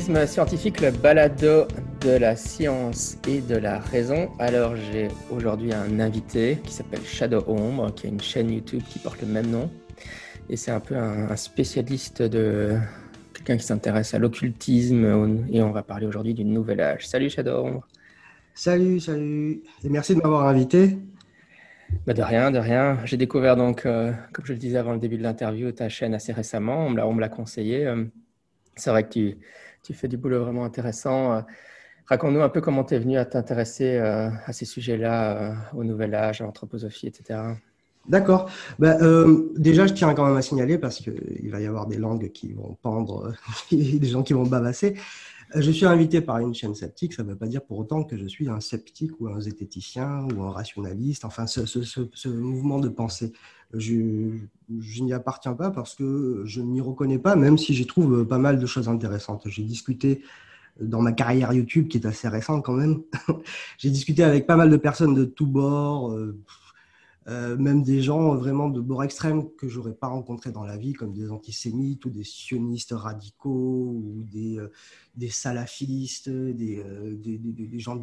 [0.00, 1.68] Scientifique, le balado
[2.00, 4.28] de la science et de la raison.
[4.40, 8.98] Alors j'ai aujourd'hui un invité qui s'appelle Shadow Ombre, qui a une chaîne YouTube qui
[8.98, 9.70] porte le même nom.
[10.50, 12.76] Et c'est un peu un spécialiste de
[13.34, 17.06] quelqu'un qui s'intéresse à l'occultisme et on va parler aujourd'hui du nouvel âge.
[17.06, 17.86] Salut Shadow Ombre.
[18.52, 19.62] Salut, salut.
[19.84, 20.98] Et merci de m'avoir invité.
[22.04, 22.98] Bah de rien, de rien.
[23.04, 26.14] J'ai découvert donc, euh, comme je le disais avant le début de l'interview, ta chaîne
[26.14, 26.84] assez récemment.
[26.84, 27.86] On me l'a conseillé.
[27.86, 28.04] Euh,
[28.76, 29.38] c'est vrai que tu,
[29.84, 31.32] tu, fais du boulot vraiment intéressant.
[31.32, 31.40] Euh,
[32.06, 36.40] raconte-nous un peu comment tu es venu à t'intéresser à ces sujets-là, au nouvel âge,
[36.40, 37.40] à l'anthroposophie, etc.
[38.08, 38.50] D'accord.
[38.78, 38.98] Bah,
[39.56, 42.52] déjà, je tiens quand même à signaler parce qu'il va y avoir des langues qui
[42.52, 43.32] vont pendre,
[43.72, 44.96] des gens qui vont bavasser.
[45.54, 48.16] Je suis invité par une chaîne sceptique, ça ne veut pas dire pour autant que
[48.16, 53.32] je suis un sceptique ou un zététicien ou un rationaliste, enfin ce, mouvement de pensée.
[53.76, 58.26] Je, n'y appartiens pas parce que je ne m'y reconnais pas, même si j'y trouve
[58.26, 59.42] pas mal de choses intéressantes.
[59.46, 60.22] J'ai discuté
[60.80, 63.02] dans ma carrière YouTube, qui est assez récente quand même,
[63.78, 66.12] j'ai discuté avec pas mal de personnes de tous bords.
[66.12, 66.38] Euh,
[67.26, 70.92] euh, même des gens vraiment de bord extrême que j'aurais pas rencontrés dans la vie,
[70.92, 76.84] comme des antisémites ou des sionistes radicaux ou des, euh, salafistes, des,
[77.78, 78.02] gens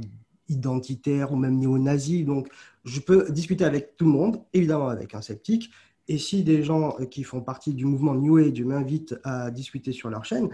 [0.49, 2.25] identitaires ou même néo-nazis.
[2.25, 2.49] Donc,
[2.83, 5.71] je peux discuter avec tout le monde, évidemment avec un sceptique.
[6.07, 10.09] Et si des gens qui font partie du mouvement New Age m'invitent à discuter sur
[10.09, 10.49] leur chaîne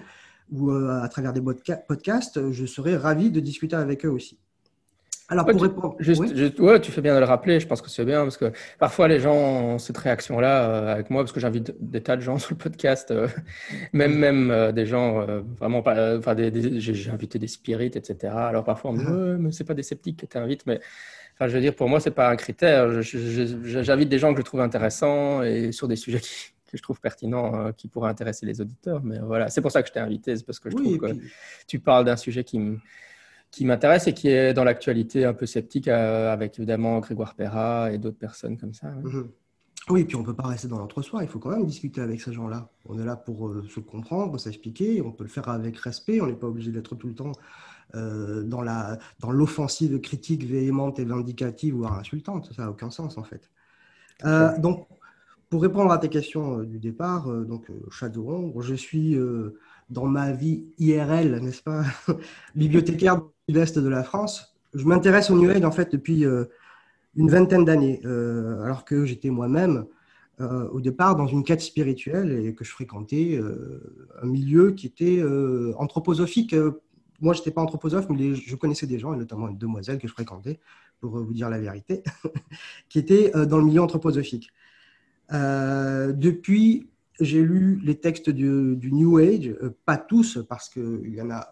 [0.52, 4.40] ou à travers des podcasts, je serais ravi de discuter avec eux aussi.
[5.30, 5.96] Alors, pour répondre.
[6.00, 8.54] Juste, ouais, tu fais bien de le rappeler, je pense que c'est bien, parce que
[8.80, 12.22] parfois les gens ont cette réaction-là euh, avec moi, parce que j'invite des tas de
[12.22, 13.28] gens sur le podcast, euh,
[13.92, 15.26] même, même euh, des gens
[15.60, 16.18] vraiment pas.
[16.18, 18.34] Enfin, j'ai invité des spirites, etc.
[18.38, 20.80] Alors parfois on me dit, ouais, mais c'est pas des sceptiques que tu invites, mais.
[21.40, 23.04] Enfin, je veux dire, pour moi, c'est pas un critère.
[23.04, 27.72] J'invite des gens que je trouve intéressants et sur des sujets que je trouve pertinents,
[27.74, 29.04] qui pourraient intéresser les auditeurs.
[29.04, 31.14] Mais voilà, c'est pour ça que je t'ai invité, c'est parce que je trouve que
[31.68, 32.80] tu parles d'un sujet qui me
[33.52, 37.92] qui m'intéresse et qui est dans l'actualité un peu sceptique, euh, avec évidemment Grégoire Perra
[37.92, 38.90] et d'autres personnes comme ça.
[38.90, 39.30] Mhm.
[39.90, 42.02] Oui, et puis on ne peut pas rester dans l'entre-soi, il faut quand même discuter
[42.02, 42.70] avec ces gens-là.
[42.86, 46.28] On est là pour euh, se comprendre, s'expliquer, on peut le faire avec respect, on
[46.28, 47.32] n'est pas obligé d'être tout le temps
[47.96, 52.52] euh, dans, la, dans l'offensive critique véhémente et vindicative, voire insultante.
[52.54, 53.50] Ça n'a aucun sens en fait.
[54.60, 54.88] donc,
[55.50, 59.16] pour répondre à tes questions du départ, donc Shadow je suis
[59.90, 61.84] dans ma vie IRL, n'est-ce pas,
[62.56, 64.58] bibliothécaire sud-est de la France.
[64.74, 66.46] Je m'intéresse au New Age en fait depuis euh,
[67.16, 69.86] une vingtaine d'années, euh, alors que j'étais moi-même
[70.40, 73.40] euh, au départ dans une quête spirituelle et que je fréquentais
[74.22, 75.24] un milieu qui était
[75.78, 76.56] anthroposophique.
[77.22, 80.08] moi, je n'étais pas anthroposophe, mais je connaissais des gens, et notamment une demoiselle que
[80.08, 80.60] je fréquentais,
[81.00, 82.04] pour vous dire la vérité,
[82.90, 84.52] qui était dans le milieu anthroposophique.
[85.32, 86.88] depuis,
[87.20, 89.56] j'ai lu les textes du, New Age,
[89.86, 91.48] pas tous, parce qu'il y en a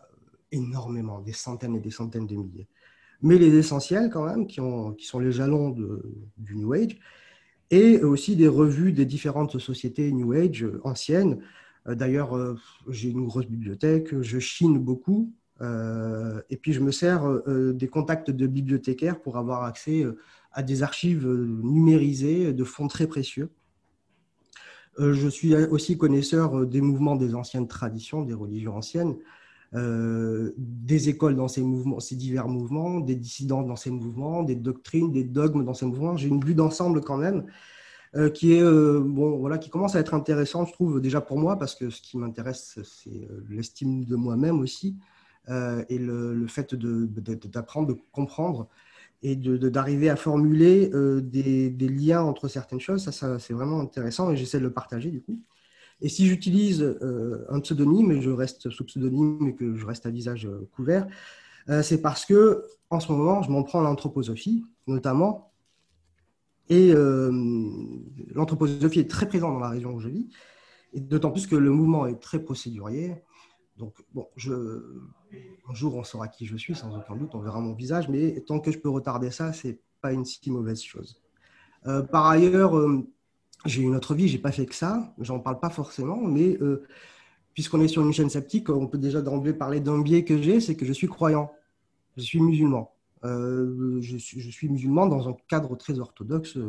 [0.51, 2.67] énormément, des centaines et des centaines de milliers.
[3.21, 5.75] Mais les essentiels quand même, qui, ont, qui sont les jalons
[6.37, 6.97] du New Age,
[7.71, 11.39] et aussi des revues des différentes sociétés New Age anciennes.
[11.87, 12.55] Euh, d'ailleurs, euh,
[12.89, 18.29] j'ai une grosse bibliothèque, je chine beaucoup, euh, et puis je me sers des contacts
[18.29, 20.05] de bibliothécaires pour avoir accès
[20.51, 23.49] à des archives numérisées de fonds très précieux.
[24.97, 29.15] Je suis aussi connaisseur des mouvements des anciennes traditions, des religions anciennes,
[29.75, 34.55] euh, des écoles dans ces mouvements, ces divers mouvements, des dissidents dans ces mouvements, des
[34.55, 36.15] doctrines, des dogmes dans ces mouvements.
[36.15, 37.45] J'ai une vue d'ensemble quand même
[38.15, 41.37] euh, qui est euh, bon, voilà, qui commence à être intéressante, je trouve déjà pour
[41.37, 44.95] moi parce que ce qui m'intéresse, c'est l'estime de moi-même aussi
[45.89, 48.67] et le, fait d'apprendre, de, comprendre
[49.23, 50.91] et d'arriver à formuler
[51.21, 53.03] des, des, liens entre certaines choses.
[53.03, 55.39] Ça, ça c'est vraiment intéressant et j'essaie de le partager du coup.
[56.01, 60.05] Et si j'utilise euh, un pseudonyme, et je reste sous pseudonyme et que je reste
[60.05, 61.07] à visage euh, couvert,
[61.69, 65.51] euh, c'est parce que en ce moment, je m'en prends à l'anthroposophie, notamment.
[66.69, 66.93] Et
[68.33, 70.27] l'anthroposophie est très présente dans la région où je vis,
[70.95, 73.15] d'autant plus que le mouvement est très procédurier.
[73.77, 74.83] Donc, bon, je,
[75.67, 78.39] un jour, on saura qui je suis, sans aucun doute, on verra mon visage, mais
[78.41, 81.21] tant que je peux retarder ça, c'est pas une si mauvaise chose.
[82.11, 82.75] par ailleurs,
[83.65, 86.83] j'ai une autre vie, j'ai pas fait que ça, j'en parle pas forcément, mais euh,
[87.53, 90.59] puisqu'on est sur une chaîne sceptique, on peut déjà d'emblée parler d'un biais que j'ai,
[90.59, 91.51] c'est que je suis croyant,
[92.17, 92.91] je suis musulman.
[93.23, 96.59] Euh, je, suis, musulman dans un cadre très orthodoxe.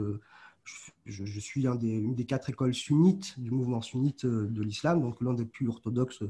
[1.04, 5.44] Je, suis une des quatre écoles sunnites du mouvement sunnite de l'islam, donc l'un des
[5.44, 6.22] plus orthodoxes,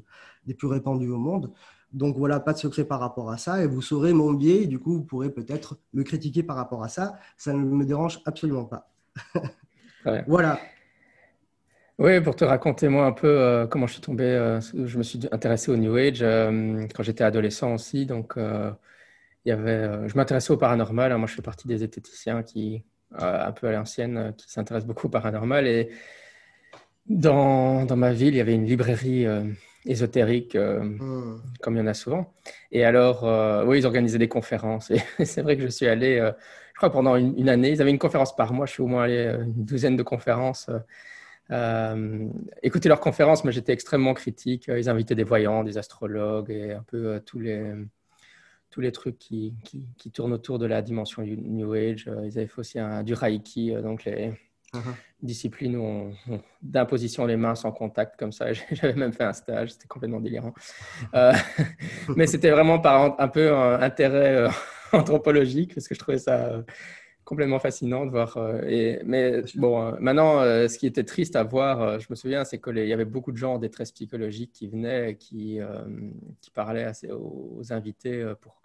[0.45, 1.53] des plus répandus au monde.
[1.93, 4.67] Donc voilà, pas de secret par rapport à ça, et vous saurez mon biais, et
[4.67, 7.19] du coup vous pourrez peut-être me critiquer par rapport à ça.
[7.37, 8.91] Ça ne me dérange absolument pas.
[10.29, 10.61] Voilà.
[11.99, 15.03] Oui, pour te raconter moi un peu euh, comment je suis tombé, euh, je me
[15.03, 18.05] suis intéressé au New Age euh, quand j'étais adolescent aussi.
[18.05, 21.13] Donc, il y avait, je m'intéressais au paranormal.
[21.13, 21.19] Hein.
[21.19, 25.11] moi, je fais partie des esthéticiens qui, un peu à l'ancienne, qui s'intéressent beaucoup au
[25.11, 25.67] paranormal.
[25.67, 25.91] Et
[27.07, 29.27] dans, dans, ma ville, il y avait une librairie
[29.87, 31.37] ésotérique, hmm.
[31.61, 32.35] comme il y en a souvent.
[32.73, 33.23] Et alors,
[33.67, 34.91] oui, ils organisaient des conférences.
[34.91, 37.71] Et c'est vrai que je suis allé, je crois, pendant une, une, année.
[37.71, 38.67] Ils avaient une conférence par mois.
[38.67, 40.69] Je suis au moins allé une douzaine de conférences
[41.53, 42.29] euh,
[42.63, 44.69] écouter leurs conférences, mais j'étais extrêmement critique.
[44.69, 47.73] Ils invitaient des voyants, des astrologues et un peu euh, tous les
[48.71, 49.55] tous les trucs qui,
[49.97, 52.09] qui, tournent autour de la dimension New Age.
[52.09, 54.35] Euh, ils avaient fait aussi un, du Reiki, donc les
[54.75, 54.95] uh-huh.
[55.23, 56.15] disciplines
[56.63, 58.53] d'imposition des mains sans contact, comme ça.
[58.73, 60.55] J'avais même fait un stage, c'était complètement délirant.
[62.17, 64.49] mais c'était vraiment par un peu un intérêt
[64.93, 66.63] anthropologique, parce que je trouvais ça
[67.27, 68.39] complètement fascinant de voir.
[68.39, 72.15] Euh, et, mais bon, euh, maintenant, euh, ce qui était triste à voir, je me
[72.15, 75.59] souviens, c'est qu'il y avait beaucoup de gens en détresse psychologique qui venaient, qui,
[76.41, 78.63] qui parlaient assez aux, invités pour,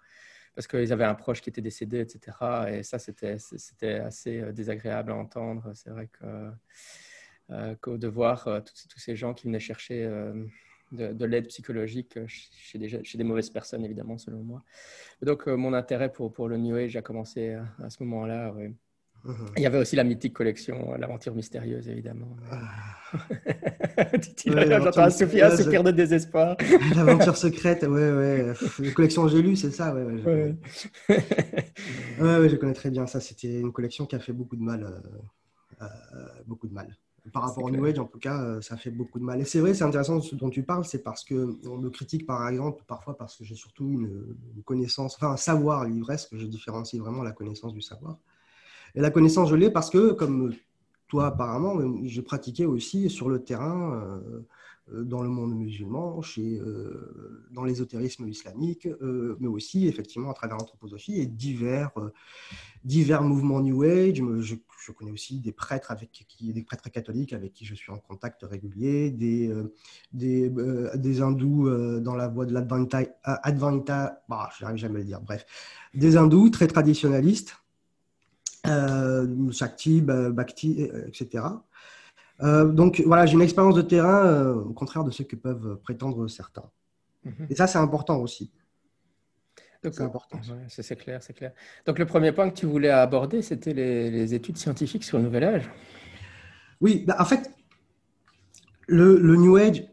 [0.56, 2.38] parce qu'ils avaient un proche qui était décédé, etc.
[2.70, 3.36] Et ça, c'était
[4.00, 5.72] assez désagréable à entendre.
[5.74, 6.52] C'est vrai que,
[7.82, 10.08] que de voir tous, tous, ces gens qui venaient chercher
[10.92, 14.64] de, l'aide psychologique chez des, chez des, mauvaises personnes, évidemment, selon moi.
[15.22, 18.54] donc, euh, mon intérêt pour, pour, le New Age a commencé à, ce moment-là.
[19.24, 19.54] Mhm.
[19.58, 22.36] Il y avait aussi la mythique collection, l'aventure mystérieuse, évidemment.
[22.52, 22.98] Ah.
[24.46, 26.56] J'entends Sophia soupir de désespoir.
[26.96, 28.54] L'aventure secrète, ouais, ouais.
[28.80, 30.04] La collection J'ai lu, c'est ça, ouais.
[30.04, 30.56] Ouais,
[32.20, 32.50] ouais.
[32.50, 33.20] je connais très bien ça.
[33.20, 34.84] C'était une collection qui a fait beaucoup de mal.
[34.84, 35.22] Euh,
[35.82, 35.86] euh,
[36.46, 36.96] beaucoup de mal.
[37.34, 39.40] Par rapport au New Age, en tout cas, euh, ça fait beaucoup de mal.
[39.40, 42.48] Et c'est vrai, c'est intéressant ce dont tu parles, c'est parce qu'on me critique, par
[42.48, 44.36] exemple, parfois parce que j'ai surtout une,
[44.66, 48.18] connaissance, enfin un savoir, l'ivresse, que je différencie vraiment la connaissance du savoir.
[48.96, 50.54] Et la connaissance, je l'ai parce que, comme
[51.12, 54.02] toi apparemment, j'ai pratiqué aussi sur le terrain.
[54.02, 54.48] Euh,
[54.94, 58.88] euh, dans le monde musulman, chez, euh, dans l'ésotérisme islamique,
[59.40, 61.92] mais aussi effectivement à travers l'anthroposophie et divers,
[62.84, 64.24] divers mouvements New Age.
[64.40, 64.56] Je,
[64.92, 68.42] connais aussi des prêtres, avec qui, des prêtres catholiques avec qui je suis en contact
[68.42, 69.54] régulier, des,
[70.14, 71.70] des, hindous
[72.00, 75.46] dans la voie de Advaita, bah, je n'arrive jamais à le dire, bref,
[75.94, 77.61] des hindous très traditionnalistes,
[78.66, 81.44] Shakti, Bhakti, etc.
[82.44, 85.78] Euh, donc voilà, j'ai une expérience de terrain euh, au contraire de ce que peuvent
[85.84, 86.70] prétendre certains.
[87.24, 87.48] Mhm.
[87.50, 88.52] Et ça, c'est important aussi.
[89.84, 90.40] C'est important.
[90.68, 91.54] c'est clair, c'est clair.
[91.88, 95.44] Donc le premier point que tu voulais aborder, c'était les, études scientifiques sur le Nouvel
[95.44, 95.72] Âge.
[96.82, 97.52] Oui, bah, en fait,
[98.88, 99.84] le, New Age,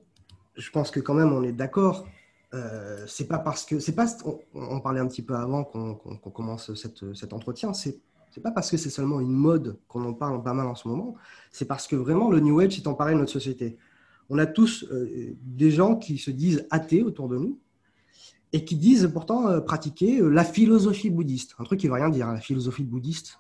[0.56, 2.06] je pense que quand même on est d'accord.
[2.54, 4.06] Euh, c'est pas parce que c'est pas
[4.54, 7.72] on, parlait un petit peu avant qu'on commence cet entretien.
[7.72, 7.98] C'est
[8.30, 10.88] c'est pas parce que c'est seulement une mode qu'on en parle pas mal en ce
[10.88, 11.14] moment,
[11.50, 13.78] c'est parce que vraiment le New Age s'est emparé de notre société.
[14.30, 17.58] On a tous euh, des gens qui se disent athées autour de nous
[18.52, 21.54] et qui disent pourtant euh, pratiquer euh, la philosophie bouddhiste.
[21.58, 22.28] Un truc qui ne veut rien dire.
[22.28, 22.34] Hein.
[22.34, 23.38] La philosophie bouddhiste,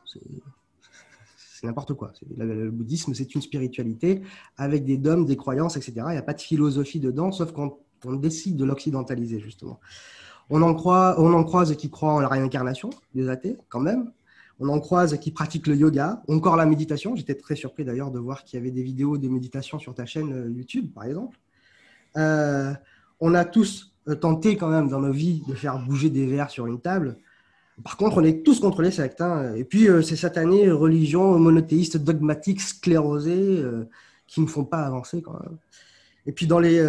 [1.36, 2.12] c'est n'importe quoi.
[2.36, 4.22] Le bouddhisme, c'est une spiritualité
[4.56, 5.92] avec des dogmes, des croyances, etc.
[6.08, 9.80] Il n'y a pas de philosophie dedans, sauf quand on décide de l'occidentaliser, justement.
[10.50, 10.74] On en,
[11.18, 14.12] on en croise qui croient en la réincarnation, des athées, quand même.
[14.60, 17.14] On en croise qui pratiquent le yoga, encore la méditation.
[17.14, 20.04] J'étais très surpris d'ailleurs de voir qu'il y avait des vidéos de méditation sur ta
[20.04, 21.38] chaîne euh, YouTube, par exemple.
[22.16, 22.72] Euh,
[23.20, 26.50] on a tous euh, tenté quand même dans nos vies de faire bouger des verres
[26.50, 27.18] sur une table.
[27.84, 29.20] Par contre, on est tous contre les sectes.
[29.20, 29.54] Hein.
[29.54, 33.62] Et puis, c'est cette année, religion monothéiste, dogmatique, sclérosée,
[34.26, 35.56] qui ne font pas avancer quand même.
[36.26, 36.82] Et puis, dans les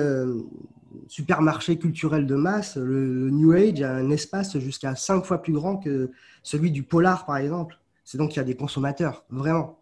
[1.07, 5.77] supermarchés culturels de masse, le, New Age a un espace jusqu'à cinq fois plus grand
[5.77, 6.11] que
[6.43, 7.79] celui du polar, par exemple.
[8.03, 9.79] C'est donc qu'il y a des consommateurs, vraiment.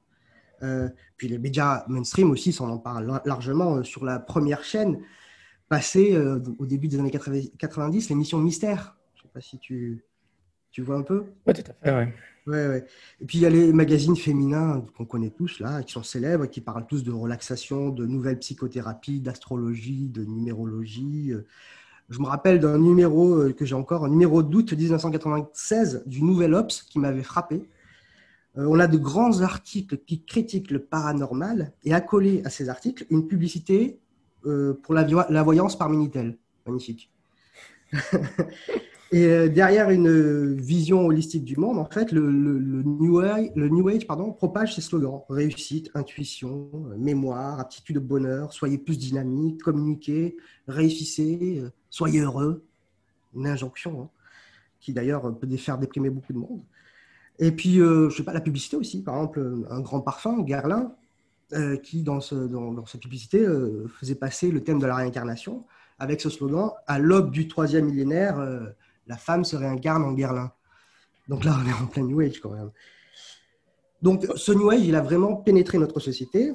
[0.64, 5.00] Euh, puis les médias mainstream aussi, on en parle largement euh, sur la première chaîne,
[5.70, 8.98] passée euh, au début des années 90, l'émission Mystère.
[9.16, 10.04] Je ne sais pas si tu,
[10.72, 11.26] tu vois un peu.
[11.46, 12.14] Oui, tout à fait.
[12.48, 12.86] Ouais.
[13.22, 16.46] Et puis il y a les magazines féminins qu'on connaît tous là, qui sont célèbres,
[16.46, 21.34] qui parlent tous de relaxation, de nouvelles psychothérapies, d'astrologie, de numérologie.
[22.10, 26.54] Je me rappelle d'un numéro euh, que j'ai encore, un numéro d'août 1996 du Nouvel
[26.54, 27.68] Ops qui m'avait frappé.
[28.58, 33.06] Euh, on a de grands articles qui critiquent le paranormal et accolé à ces articles
[33.10, 34.00] une publicité
[34.46, 36.38] euh, pour la voyance par Minitel.
[36.66, 37.12] Magnifique.
[39.12, 43.88] Et euh, derrière une vision holistique du monde, en fait, le, New, Age, le New
[43.88, 49.62] Age pardon, propage ses slogans réussite, intuition, euh, mémoire, aptitude au bonheur, soyez plus dynamique,
[49.62, 50.36] communiquez,
[50.68, 52.66] réussissez, euh, soyez heureux.
[53.36, 54.10] Une injonction hein,
[54.80, 56.62] qui d'ailleurs peut faire déprimer beaucoup de monde.
[57.40, 60.96] Et puis, je sais pas, la publicité aussi, par exemple, un grand parfum, Guerlain,
[61.84, 63.46] qui, dans, ce, publicité,
[64.00, 65.66] faisait passer le thème de la réincarnation
[66.00, 68.40] avec ce slogan À l'aube du troisième millénaire,
[69.08, 70.52] la femme se réincarne en guerlin.
[71.28, 72.72] Donc là, on est en plein New Age quand même.
[74.02, 76.54] Donc ce New Age, il a vraiment pénétré notre société.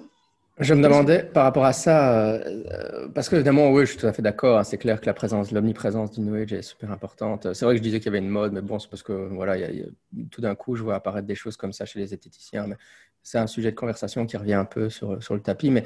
[0.58, 4.06] Je me demandais par rapport à ça, euh, parce que évidemment, oui, je suis tout
[4.06, 4.58] à fait d'accord.
[4.58, 7.52] Hein, c'est clair que la présence, l'omniprésence du New Age est super importante.
[7.54, 9.12] C'est vrai que je disais qu'il y avait une mode, mais bon, c'est parce que
[9.12, 9.56] voilà,
[10.30, 12.66] tout d'un coup, je vois apparaître des choses comme ça chez les esthéticiens.
[12.66, 12.76] Mais
[13.22, 15.70] c'est un sujet de conversation qui revient un peu sur, sur le tapis.
[15.70, 15.84] Mais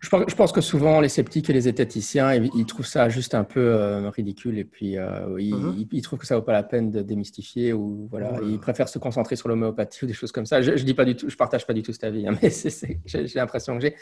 [0.00, 3.60] je pense, que souvent, les sceptiques et les zététiciens, ils, trouvent ça juste un peu
[3.60, 5.88] euh, ridicule et puis euh, uh-huh.
[5.92, 8.98] ils, trouvent que ça vaut pas la peine de démystifier ou voilà, ils préfèrent se
[8.98, 10.62] concentrer sur l'homéopathie ou des choses comme ça.
[10.62, 12.50] Je, je dis pas du tout, je partage pas du tout cet avis, hein, mais
[13.04, 13.94] j'ai l'impression que j'ai.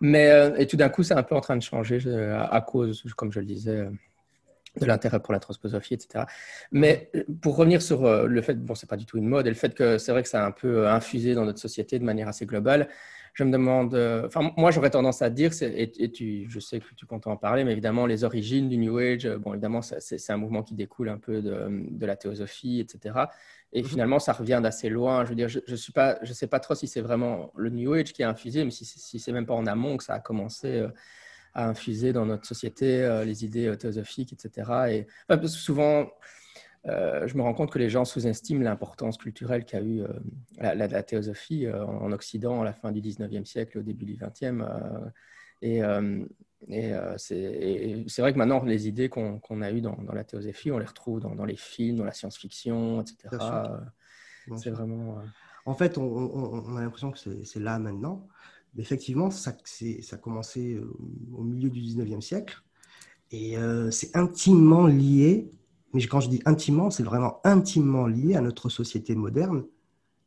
[0.00, 1.98] Mais euh, et tout d'un coup, c'est un peu en train de changer
[2.50, 3.86] à, cause, comme je le disais,
[4.80, 6.24] de l'intérêt pour la transposophie, etc.
[6.72, 9.56] Mais pour revenir sur le fait, bon, c'est pas du tout une mode, et le
[9.56, 12.28] fait que c'est vrai que ça a un peu infusé dans notre société de manière
[12.28, 12.88] assez globale
[13.34, 16.78] je me demande, euh, enfin, moi j'aurais tendance à dire, et, et, tu, je sais
[16.78, 19.82] que tu comptes en parler, mais évidemment, les origines du New Age, euh, bon, évidemment,
[19.82, 23.26] c'est un mouvement qui découle un peu de, de la théosophie, etc.
[23.72, 23.88] Et mhm.
[23.88, 25.24] finalement, ça revient d'assez loin.
[25.24, 28.12] Je veux dire, je ne je sais pas trop si c'est vraiment le New Age
[28.12, 30.68] qui a infusé, mais si, si c'est même pas en amont que ça a commencé
[30.68, 30.88] euh,
[31.54, 35.06] à infuser dans notre société les idées théosophiques, etc.
[35.30, 36.10] Et souvent,
[36.86, 40.08] euh, je me rends compte que les gens sous-estiment l'importance culturelle qu'a eu euh,
[40.58, 45.10] la, théosophie euh, en, Occident à la fin du 19e siècle, au début du 20e.
[45.62, 45.80] et,
[47.16, 51.20] c'est vrai que maintenant, les idées qu'on a eues dans, la théosophie, on les retrouve
[51.20, 53.36] dans, les films, dans la science-fiction, etc.
[54.56, 55.22] C'est vraiment.
[55.64, 58.28] En fait, on, a l'impression que c'est là maintenant.
[58.76, 60.78] effectivement, ça, ça a commencé
[61.32, 62.60] au milieu du 19e siècle.
[63.30, 63.56] Et
[63.90, 65.50] c'est intimement lié
[65.94, 69.64] mais quand je dis intimement, c'est vraiment intimement lié à notre société moderne,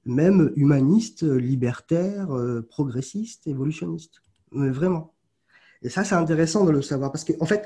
[0.05, 4.21] même humaniste, libertaire, euh, progressiste, évolutionniste.
[4.51, 5.13] Mais vraiment.
[5.83, 7.65] Et ça, c'est intéressant de le savoir parce qu'en en fait,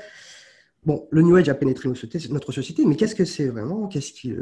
[0.84, 3.86] bon, le New Age a pénétré notre société, mais qu'est-ce que c'est vraiment?
[3.86, 4.34] Qu'est-ce qui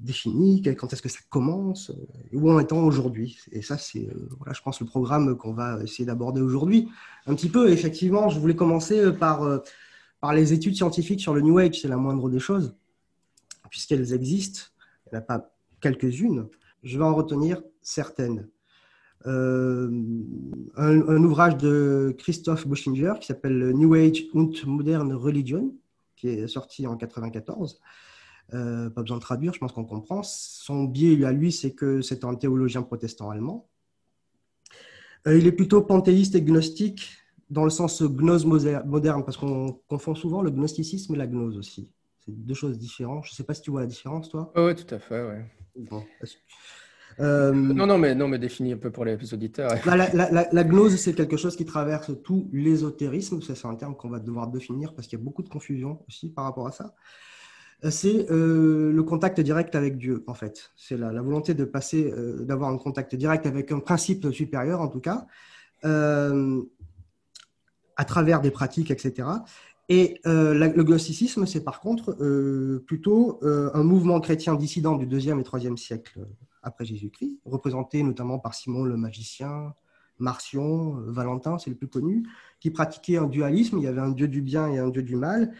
[0.00, 0.60] définit?
[0.60, 1.90] Quand est-ce que ça commence?
[2.34, 3.38] Où en est-on aujourd'hui?
[3.52, 6.90] Et ça, c'est, euh, voilà, je pense, le programme qu'on va essayer d'aborder aujourd'hui.
[7.26, 9.60] Un petit peu, effectivement, je voulais commencer par, euh,
[10.20, 12.76] par les études scientifiques sur le New Age, c'est la moindre des choses
[13.70, 14.60] puisqu'elles existent,
[15.06, 16.48] il n'y en a pas quelques-unes,
[16.82, 18.48] je vais en retenir certaines.
[19.26, 19.90] Euh,
[20.76, 25.74] un, ouvrage de Christophe Buschinger qui s'appelle New Age und Modern Religion,
[26.16, 27.80] qui est sorti en 1994.
[28.54, 30.22] Euh, pas besoin de traduire, je pense qu'on comprend.
[30.22, 33.68] Son biais à lui, c'est que c'est un théologien protestant allemand.
[35.26, 37.10] Euh, il est plutôt panthéiste et gnostique
[37.50, 41.92] dans le sens gnose moderne, parce qu'on confond souvent le gnosticisme et la gnose aussi
[42.28, 43.24] deux choses différentes.
[43.24, 44.52] Je ne sais pas si tu vois la différence, toi.
[44.56, 45.44] oui, tout à fait,
[47.20, 49.72] euh, non, non, mais, non, mais définis un peu pour les auditeurs.
[49.84, 53.40] Bah, la, gnose, c'est quelque chose qui traverse tout l'ésotérisme.
[53.42, 56.30] C'est un terme qu'on va devoir définir parce qu'il y a beaucoup de confusion aussi
[56.30, 56.94] par rapport à ça.
[57.84, 60.70] Euh, c'est euh, le contact direct avec Dieu, en fait.
[60.76, 65.00] C'est la, volonté de passer, d'avoir un contact direct avec un principe supérieur, en tout
[65.00, 65.26] cas,
[65.82, 66.30] à
[68.04, 69.28] travers des pratiques, etc.
[69.88, 75.06] Et euh, le gnosticisme, c'est par contre euh, plutôt euh, un mouvement chrétien dissident du
[75.06, 76.26] 2e et 3e siècle
[76.62, 79.74] après Jésus-Christ, représenté notamment par Simon le magicien,
[80.18, 82.26] Marcion, Valentin, c'est le plus connu,
[82.60, 85.16] qui pratiquait un dualisme, il y avait un dieu du bien et un dieu du
[85.16, 85.54] mal,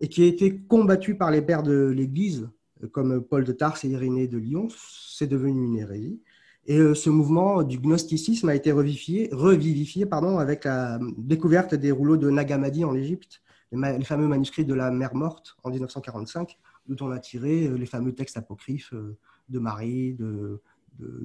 [0.00, 2.48] et qui a été combattu par les pères de l'Église,
[2.92, 6.22] comme Paul de Tarse et Irénée de Lyon, c'est devenu une hérésie.
[6.66, 12.16] Et ce mouvement du gnosticisme a été revivifié, revivifié pardon, avec la découverte des rouleaux
[12.16, 13.42] de Nagamadi en Égypte,
[13.72, 17.86] les, fameux manuscrits de la mer morte en 1945, d'où on a tiré euh, les
[17.86, 19.16] fameux textes apocryphes euh,
[19.48, 20.60] de Marie, de,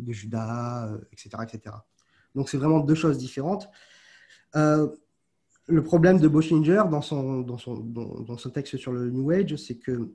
[0.07, 1.75] Judas, etc., euh, etc.
[2.35, 3.69] Donc c'est vraiment deux choses différentes.
[4.53, 9.55] le problème de Boschinger dans son, dans, son, dans, son texte sur le New Age,
[9.55, 10.11] c'est que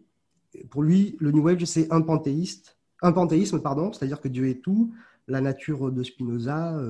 [0.71, 2.05] pour lui, le New Age, c'est un
[3.03, 3.61] un panthéisme,
[3.93, 4.95] c'est-à-dire que Dieu est tout,
[5.29, 6.81] la nature de Spinoza,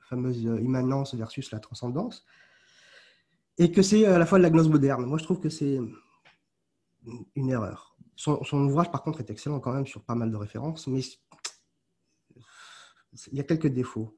[0.00, 2.24] fameuse immanence versus la transcendance,
[3.58, 5.04] et que c'est à la fois de la gnose moderne.
[5.06, 5.78] Moi, je trouve que c'est
[7.34, 7.96] une erreur.
[8.16, 11.00] Son, ouvrage, par contre, est excellent quand même sur pas mal de références, mais
[13.30, 14.16] il y a quelques défauts.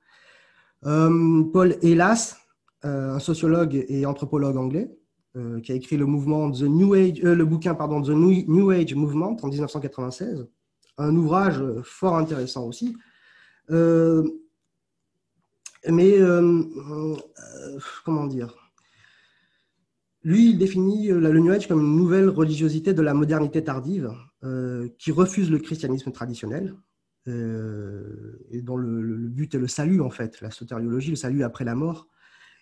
[0.85, 2.37] Euh, Paul Hélas,
[2.85, 4.91] euh, un sociologue et anthropologue anglais,
[5.37, 8.95] euh, qui a écrit le mouvement The New Age, le bouquin pardon, The New, Age
[8.95, 10.47] Movement en 1996,
[10.99, 12.97] un ouvrage fort intéressant aussi.
[13.71, 14.19] mais
[18.05, 18.64] comment dire?
[20.25, 24.11] Lui, il définit euh, le New Age comme une nouvelle religiosité de la modernité tardive
[24.43, 26.75] euh, qui refuse le christianisme traditionnel
[27.27, 31.75] et dont le, but est le salut, en fait, la sotériologie, le salut après la
[31.75, 32.07] mort,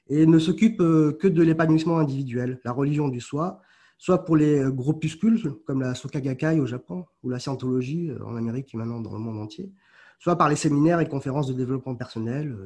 [0.09, 3.61] et ne s'occupe que de l'épanouissement individuel, la religion du soi,
[3.99, 8.73] soit pour les groupuscules, comme la Soka Gakkai au Japon, ou la scientologie en Amérique
[8.73, 9.73] et maintenant dans le monde entier,
[10.21, 12.57] soit par les séminaires et conférences de développement personnel,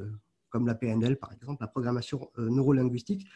[0.49, 3.27] comme la PNL par exemple, la programmation neurolinguistique.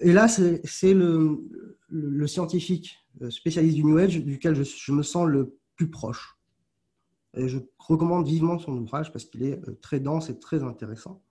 [0.00, 2.98] Et là, c'est le, scientifique
[3.30, 6.36] spécialiste du New Age duquel je me sens le plus proche.
[7.34, 11.22] Et je recommande vivement son ouvrage parce qu'il est euh, très dense et très intéressant.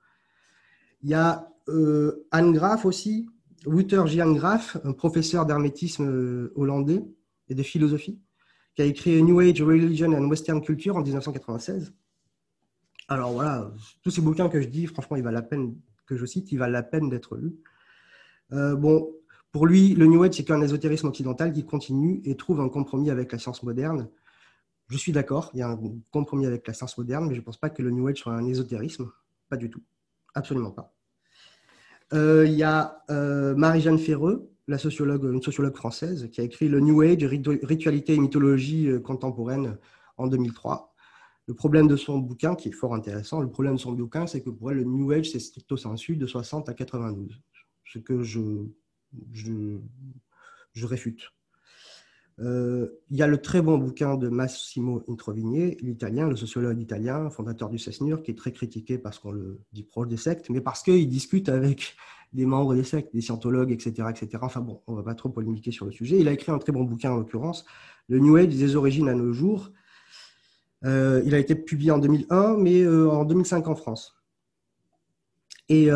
[1.01, 3.27] Il y a euh, Anne Graff aussi,
[3.65, 7.03] Wouter Jan Graff, un professeur d'hermétisme euh, hollandais
[7.49, 8.19] et de philosophie,
[8.75, 11.93] qui a écrit New Age Religion and Western Culture en 1996.
[13.07, 13.71] Alors voilà,
[14.03, 15.75] tous ces bouquins que je dis, franchement, il va la peine
[16.05, 17.39] que je cite, il va la peine d'être
[18.51, 18.75] lu.
[18.75, 19.11] bon,
[19.51, 23.09] pour lui, le New Age, c'est qu'un ésotérisme occidental qui continue et trouve un compromis
[23.09, 24.09] avec la science moderne
[24.89, 25.79] je suis d'accord, il y a un
[26.11, 28.33] compromis avec la science moderne, mais je ne pense pas que le New Age soit
[28.33, 29.11] un ésotérisme.
[29.49, 29.81] Pas du tout.
[30.33, 30.93] Absolument pas.
[32.13, 36.67] Euh, il y a euh, Marie-Jeanne Ferreux, la sociologue, une sociologue française, qui a écrit
[36.67, 39.77] Le New Age, ritualité et mythologie euh, contemporaine
[40.17, 40.93] en 2003.
[41.47, 44.41] Le problème de son bouquin, qui est fort intéressant, le problème de son bouquin, c'est
[44.41, 47.39] que pour elle, le New Age, c'est stricto sensu de 60 à 92.
[47.86, 48.65] Ce que je,
[50.84, 51.32] réfute.
[52.39, 57.30] Euh, il y a le très bon bouquin de Massimo Introvigné, l'italien, le sociologue italien,
[57.30, 60.60] fondateur du CESNUR, qui est très critiqué parce qu'on le dit proche des sectes, mais
[60.60, 61.96] parce qu'il discute avec
[62.34, 64.39] des membres des sectes, des scientologues, etc., etc.
[64.42, 66.20] Enfin bon, on ne va pas trop polémiquer sur le sujet.
[66.20, 67.65] Il a écrit un très bon bouquin en l'occurrence,
[68.10, 69.72] Le New Age des origines à nos jours.
[70.84, 74.15] Euh, il a été publié en 2001, mais euh, en 2005 en France.
[75.67, 75.89] Et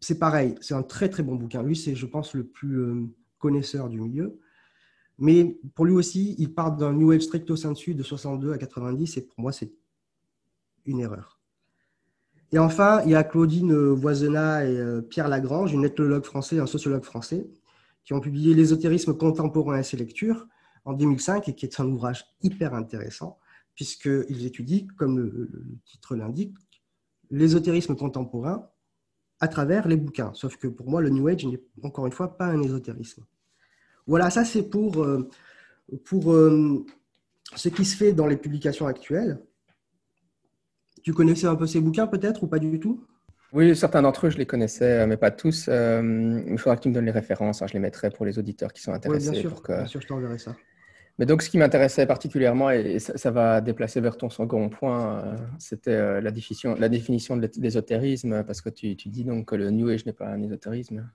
[0.00, 1.62] c'est pareil, c'est un très très bon bouquin.
[1.62, 4.38] Lui, c'est, je pense, le plus connaisseur du milieu.
[5.18, 9.16] Mais pour lui aussi, il part d'un New Age stricto sensu de 62 à 90,
[9.16, 9.72] et pour moi, c'est
[10.84, 11.40] une erreur.
[12.52, 16.60] Et enfin, il y a Claudine Voisenat et euh, Pierre Lagrange, une ethnologue français et
[16.60, 17.46] un sociologue français,
[18.04, 20.46] qui ont publié L'ésotérisme contemporain et ses lectures
[20.84, 23.38] en 2005, et qui est un ouvrage hyper intéressant,
[23.74, 25.50] puisqu'ils étudient, comme le
[25.84, 26.54] titre l'indique,
[27.30, 28.68] l'ésotérisme contemporain
[29.40, 30.32] à travers les bouquins.
[30.34, 33.24] Sauf que pour moi, le New Age n'est encore une fois pas un ésotérisme.
[34.06, 35.28] Voilà, ça c'est pour, euh,
[36.04, 36.84] pour euh,
[37.54, 39.38] ce qui se fait dans les publications actuelles.
[41.02, 43.04] Tu connaissais un peu ces bouquins peut-être ou pas du tout?
[43.52, 45.66] Oui, certains d'entre eux, je les connaissais, mais pas tous.
[45.68, 47.62] Euh, il faudra que tu me donnes les références.
[47.62, 49.30] Hein, je les mettrai pour les auditeurs qui sont intéressés.
[49.30, 50.56] bien, sûr, pour bien sûr, je t'enverrai ça.
[51.18, 55.36] Mais donc, ce qui m'intéressait particulièrement, et ça, va déplacer vers ton second point, euh,
[55.58, 59.70] c'était euh, la, définition, la définition de l'ésotérisme, parce que tu, dis donc que le
[59.70, 61.08] New Age n'est pas un ésotérisme.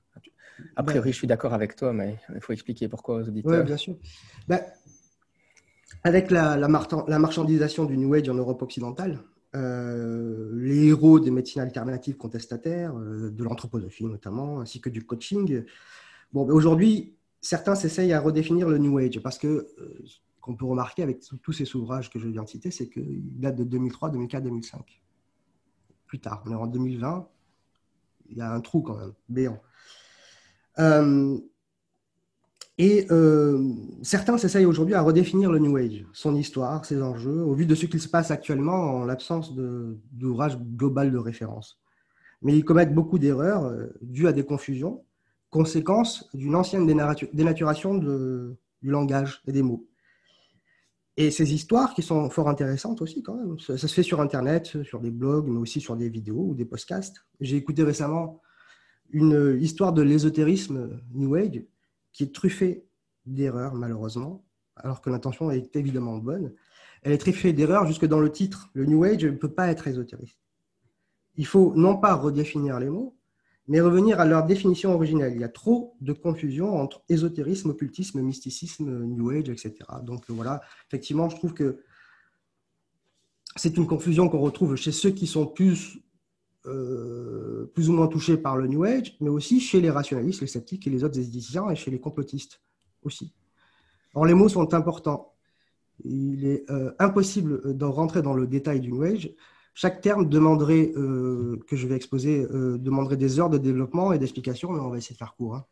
[0.76, 3.60] A priori, je suis d'accord avec toi, mais il faut expliquer pourquoi aux auditeurs.
[3.60, 3.96] Oui, bien sûr.
[4.48, 4.62] Ben,
[6.04, 9.20] avec la, la, marchandisation du New Age en Europe occidentale,
[9.56, 15.64] euh, les héros des médecines alternatives contestataires, de l'anthroposophie notamment, ainsi que du coaching.
[16.34, 20.06] Bon, ben, aujourd'hui, certains s'essayent à redéfinir le New Age parce que euh,
[20.40, 23.58] qu'on peut remarquer avec tous ces ouvrages que je viens de citer, c'est qu'ils datent
[23.58, 25.02] de 2003, 2004, 2005.
[26.08, 27.28] Plus tard, est en 2020,
[28.30, 29.62] il y a un trou quand même, béant.
[30.80, 31.38] Euh,
[32.78, 37.54] et euh, certains s'essayent aujourd'hui à redéfinir le New Age, son histoire, ses enjeux, au
[37.54, 41.80] vu de ce qu'il se passe actuellement en l'absence d'ouvrage global de référence.
[42.42, 45.04] Mais ils commettent beaucoup d'erreurs dues à des confusions
[45.52, 46.88] conséquence d'une ancienne
[47.34, 49.88] dénaturation du langage et des mots.
[51.18, 54.82] Et ces histoires qui sont fort intéressantes aussi quand même, ça, se fait sur Internet,
[54.84, 57.26] sur des blogs, mais aussi sur des vidéos ou des podcasts.
[57.42, 58.42] J'ai écouté récemment
[59.12, 61.64] une histoire de l'ésotérisme New Age
[62.14, 62.88] qui est truffée
[63.26, 64.46] d'erreurs malheureusement,
[64.78, 66.54] alors que l'intention est évidemment bonne.
[67.04, 68.70] Elle est truffée d'erreurs jusque dans le titre.
[68.74, 70.40] Le New Age ne peut pas être ésotériste.
[71.36, 73.18] Il faut non pas redéfinir les mots,
[73.68, 75.34] mais revenir à leur définition originelle.
[75.36, 79.76] Il y a trop de confusion entre ésotérisme, occultisme, mysticisme, New Age, etc.
[80.04, 81.82] Donc voilà, effectivement, je trouve que
[83.56, 86.00] c'est une confusion qu'on retrouve chez ceux qui sont plus,
[86.66, 90.48] euh, plus ou moins touchés par le New Age, mais aussi chez les rationalistes, les
[90.48, 92.62] sceptiques et les autres éthiciens, et chez les complotistes
[93.04, 93.34] aussi.
[94.14, 95.34] Or, les mots sont importants.
[96.04, 99.32] Il est euh, impossible d'en rentrer dans le détail du New Age.
[99.74, 104.20] Chaque terme demanderait, euh, que je vais exposer, euh, demanderait des heures de développement et
[104.20, 105.56] d'explication, mais on va essayer de faire court.
[105.56, 105.66] Hein.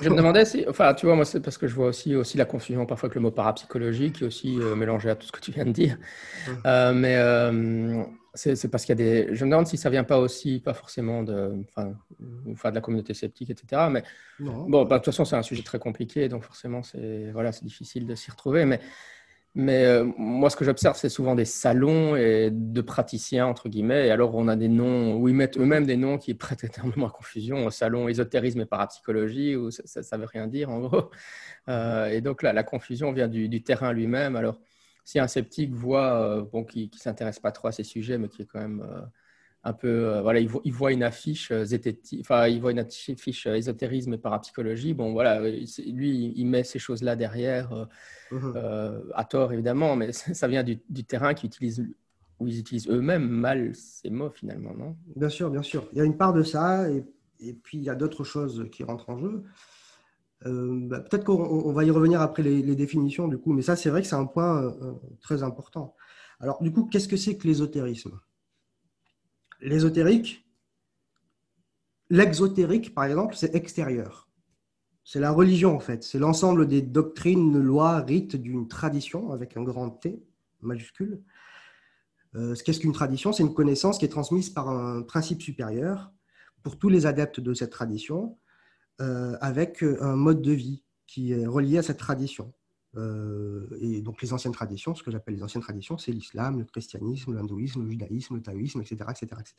[0.00, 2.36] Je me demandais si, enfin, tu vois, moi, c'est parce que je vois aussi, aussi
[2.36, 5.30] la confusion parfois avec le mot parapsychologique, qui est aussi euh, mélangé à tout ce
[5.30, 5.96] que tu viens de dire.
[6.64, 7.16] mais
[8.34, 9.34] c'est parce qu'il y a des.
[9.36, 13.14] Je me demande si ça vient pas aussi, pas forcément de, enfin, de la communauté
[13.14, 13.82] sceptique, etc.
[13.88, 14.02] Mais
[14.40, 17.64] bon, bah, de toute façon, c'est un sujet très compliqué, donc forcément, c'est voilà, c'est
[17.64, 18.64] difficile de s'y retrouver.
[18.64, 18.80] Mais
[19.56, 24.08] Mais euh, moi, ce que j'observe, c'est souvent des salons et de praticiens, entre guillemets.
[24.08, 27.06] Et alors, on a des noms où ils mettent eux-mêmes des noms qui prêtent énormément
[27.06, 27.66] à confusion.
[27.66, 29.82] Au salon ésotérisme et parapsychologie, où ça
[30.16, 31.10] ne veut rien dire, en gros.
[31.68, 34.36] Euh, et donc, là, la confusion vient du, terrain lui-même.
[34.36, 34.60] Alors,
[35.02, 38.28] si un sceptique voit, euh, bon, qui ne s'intéresse pas trop à ces sujets, mais
[38.28, 38.84] qui est quand même
[39.64, 41.64] un peu, euh, voilà, il voit, une affiche euh,
[42.20, 44.92] enfin, il voit une affiche euh, ésotérisme et parapsychologie.
[44.92, 47.88] Bon, voilà, lui, il met ces choses-là derrière,
[48.30, 48.52] mmh
[49.14, 51.84] à tort évidemment, mais ça vient du, terrain qui utilise,
[52.38, 54.96] où ils utilisent eux-mêmes mal ces mots finalement, non?
[55.16, 55.88] Bien sûr, bien sûr.
[55.92, 57.02] Il y a une part de ça, et,
[57.62, 59.42] puis il y a d'autres choses qui rentrent en jeu.
[60.44, 63.88] Bah, peut-être qu'on va y revenir après les, les, définitions, du coup, mais ça, c'est
[63.88, 64.76] vrai que c'est un point
[65.22, 65.94] très important.
[66.38, 68.20] Alors, du coup, qu'est-ce que c'est que l'ésotérisme?
[69.64, 70.46] L'ésotérique,
[72.10, 74.28] l'exotérique, par exemple, c'est extérieur.
[75.04, 76.04] C'est la religion, en fait.
[76.04, 80.22] C'est l'ensemble des doctrines, lois, rites d'une tradition, avec un grand T
[80.60, 81.22] majuscule.
[82.34, 83.32] Euh, Qu'est-ce qu'une tradition?
[83.32, 86.12] C'est une connaissance qui est transmise par un principe supérieur
[86.62, 88.36] pour tous les adeptes de cette tradition,
[89.00, 92.52] euh, avec un mode de vie qui est relié à cette tradition.
[92.96, 96.64] Euh, et donc les anciennes traditions, ce que j'appelle les anciennes traditions, c'est l'islam, le
[96.64, 99.04] christianisme, l'hindouisme, le judaïsme, le taoïsme, etc.
[99.10, 99.52] etc., etc.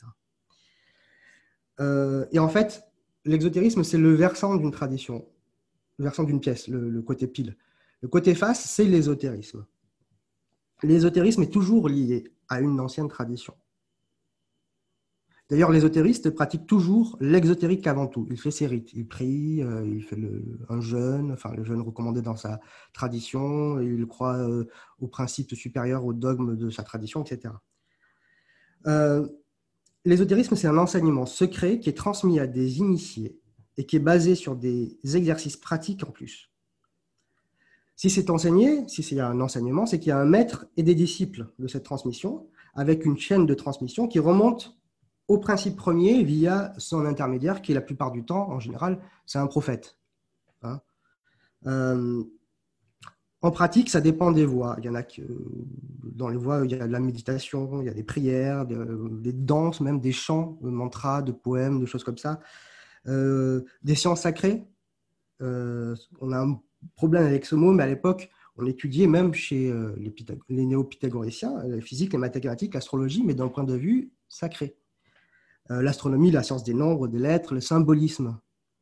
[2.31, 2.85] et en fait,
[3.25, 5.25] l'exotérisme, c'est le versant d'une tradition,
[5.97, 7.57] le versant d'une pièce, le, côté pile.
[8.01, 9.65] Le côté face, c'est l'ésotérisme.
[10.83, 13.55] L'ésotérisme est toujours lié à une ancienne tradition.
[15.49, 18.27] D'ailleurs, l'ésotériste pratique toujours l'exotérique avant tout.
[18.31, 20.17] Il fait ses rites, il prie, euh, il fait
[20.69, 22.59] un jeûne, enfin le jeûne recommandé dans sa
[22.93, 24.65] tradition, il croit euh,
[24.99, 27.53] aux principes supérieurs, aux dogmes de sa tradition, etc.
[28.87, 29.27] Euh,
[30.03, 33.39] l'ésotérisme, c'est un enseignement secret qui est transmis à des initiés
[33.77, 36.49] et qui est basé sur des exercices pratiques en plus.
[37.95, 40.95] Si c'est enseigné, si c'est un enseignement, c'est qu'il y a un maître et des
[40.95, 44.75] disciples de cette transmission, avec une chaîne de transmission qui remonte
[45.27, 49.47] au principe premier via son intermédiaire, qui la plupart du temps, en général, c'est un
[49.47, 49.97] prophète.
[50.61, 50.81] Hein.
[51.65, 52.23] Euh,
[53.41, 54.75] en pratique, ça dépend des voies.
[54.79, 55.21] Il y en a que
[56.03, 59.33] dans les voies, il y a de la méditation, il y a des prières, des,
[59.33, 62.39] danses, même des chants, de mantras, de poèmes, de choses comme ça.
[63.07, 64.65] Euh, des sciences sacrées.
[65.41, 66.59] Euh, on a un
[66.95, 70.13] problème avec ce mot, mais à l'époque, on étudiait même chez les,
[70.49, 74.77] les néo-pythagoriciens la physique, les mathématiques, l'astrologie, mais d'un point de vue sacré.
[75.71, 78.39] Euh, l'astronomie, la science des nombres, des lettres, le symbolisme.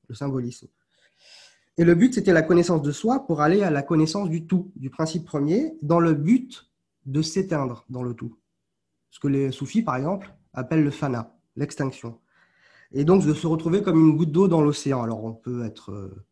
[0.09, 0.67] Le symbolisme.
[1.77, 4.71] Et le but, c'était la connaissance de soi pour aller à la connaissance du tout,
[4.75, 6.69] du principe premier, dans le but
[7.05, 8.37] de s'éteindre dans le tout.
[9.09, 12.19] Ce que les soufis, par exemple, appellent le fana, l'extinction.
[12.91, 15.01] Et donc de se retrouver comme une goutte d'eau dans l'océan.
[15.01, 16.25] Alors on peut être, euh,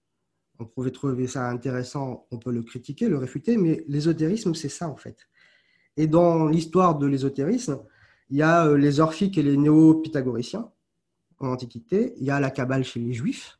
[0.59, 4.87] on pouvait trouver ça intéressant, on peut le critiquer, le réfuter, mais l'ésotérisme, c'est ça
[4.87, 5.27] en fait.
[5.97, 7.79] Et dans l'histoire de l'ésotérisme,
[8.31, 10.71] il y a euh, les orphiques et les néo-pythagoriciens
[11.39, 12.13] en Antiquité.
[12.17, 13.59] Il y a la Kabbale chez les Juifs,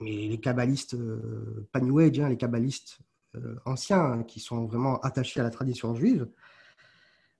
[0.00, 2.98] mais les kabbalistes, euh, pas New hein, les kabbalistes
[3.34, 6.28] euh, anciens hein, qui sont vraiment attachés à la tradition juive.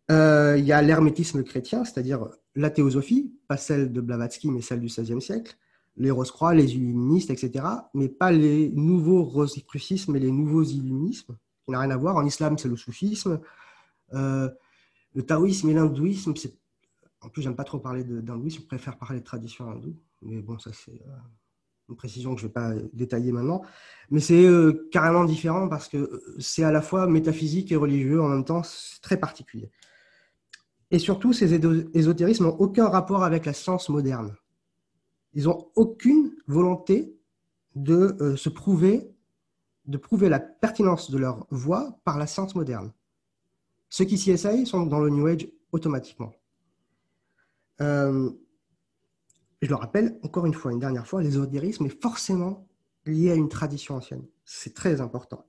[0.09, 4.87] il y a l'hermétisme chrétien, c'est-à-dire la théosophie, pas celle de Blavatsky, mais celle du
[4.87, 5.57] XVIe siècle,
[5.97, 11.71] les Rose-Croix, les illuministes, etc., mais pas les nouveaux rosicrucismes et les nouveaux illuminismes, qui
[11.71, 12.17] n'ont rien à voir.
[12.17, 13.41] En islam, c'est le soufisme.
[14.13, 16.64] le taoïsme et l'hindouisme, c'est
[17.25, 19.97] en plus, j'aime pas trop parler d'hindouisme, je préfère parler de tradition hindoue.
[20.23, 21.17] Mais bon, ça, c'est euh,
[21.89, 23.63] une précision que je ne vais pas détailler maintenant.
[24.11, 28.21] Mais c'est euh, carrément différent parce que euh, c'est à la fois métaphysique et religieux
[28.23, 29.71] en même temps, c'est très particulier.
[30.91, 31.55] Et surtout, ces
[31.95, 34.35] ésotérismes n'ont aucun rapport avec la science moderne.
[35.33, 37.17] Ils n'ont aucune volonté
[37.75, 39.11] de se prouver,
[39.87, 42.93] de prouver la pertinence de leur voix par la science moderne.
[43.89, 46.33] Ceux qui s'y essayent sont dans le New Age automatiquement.
[47.81, 48.31] Euh,
[49.63, 52.69] je le rappelle encore une fois, une dernière fois, l'ésotérisme est forcément
[53.07, 54.25] lié à une tradition ancienne.
[54.45, 55.47] C'est très important.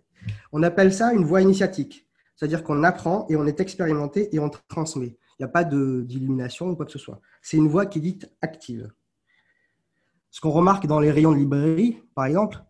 [0.52, 4.50] On appelle ça une voie initiatique, c'est-à-dire qu'on apprend et on est expérimenté et on
[4.68, 5.18] transmet.
[5.38, 7.20] Il n'y a pas d'illumination ou quoi que ce soit.
[7.42, 8.92] C'est une voie qui est dite active.
[10.32, 12.64] Ce qu'on remarque dans les rayons de librairie, par exemple,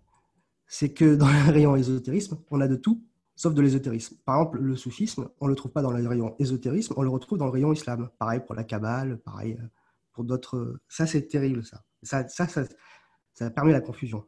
[0.68, 3.04] c'est que dans les rayons ésotérisme, on a de tout,
[3.36, 4.18] sauf de l'ésotérisme.
[4.26, 7.10] Par exemple, le soufisme, on ne le trouve pas dans le rayon ésotérisme, on le
[7.10, 8.10] retrouve dans le rayon islam.
[8.18, 9.68] Pareil pour la Kabbale, pareil euh,
[10.14, 10.80] pour d'autres.
[10.88, 11.84] Ça, c'est terrible, ça.
[12.02, 13.52] Ça, ça, ça.
[13.52, 14.26] permet la confusion,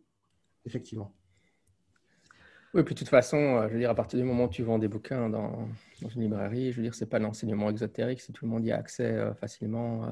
[0.65, 1.13] effectivement.
[2.73, 4.61] Oui, puis de toute façon, euh, je veux dire, à partir du moment où tu
[4.61, 5.69] vends des bouquins dans,
[6.01, 8.77] une librairie, je veux dire, c'est pas l'enseignement exotérique, si tout le monde y a
[8.77, 10.09] accès euh, facilement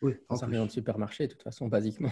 [0.00, 2.10] oui, dans un rayon de supermarché, de toute façon, basiquement.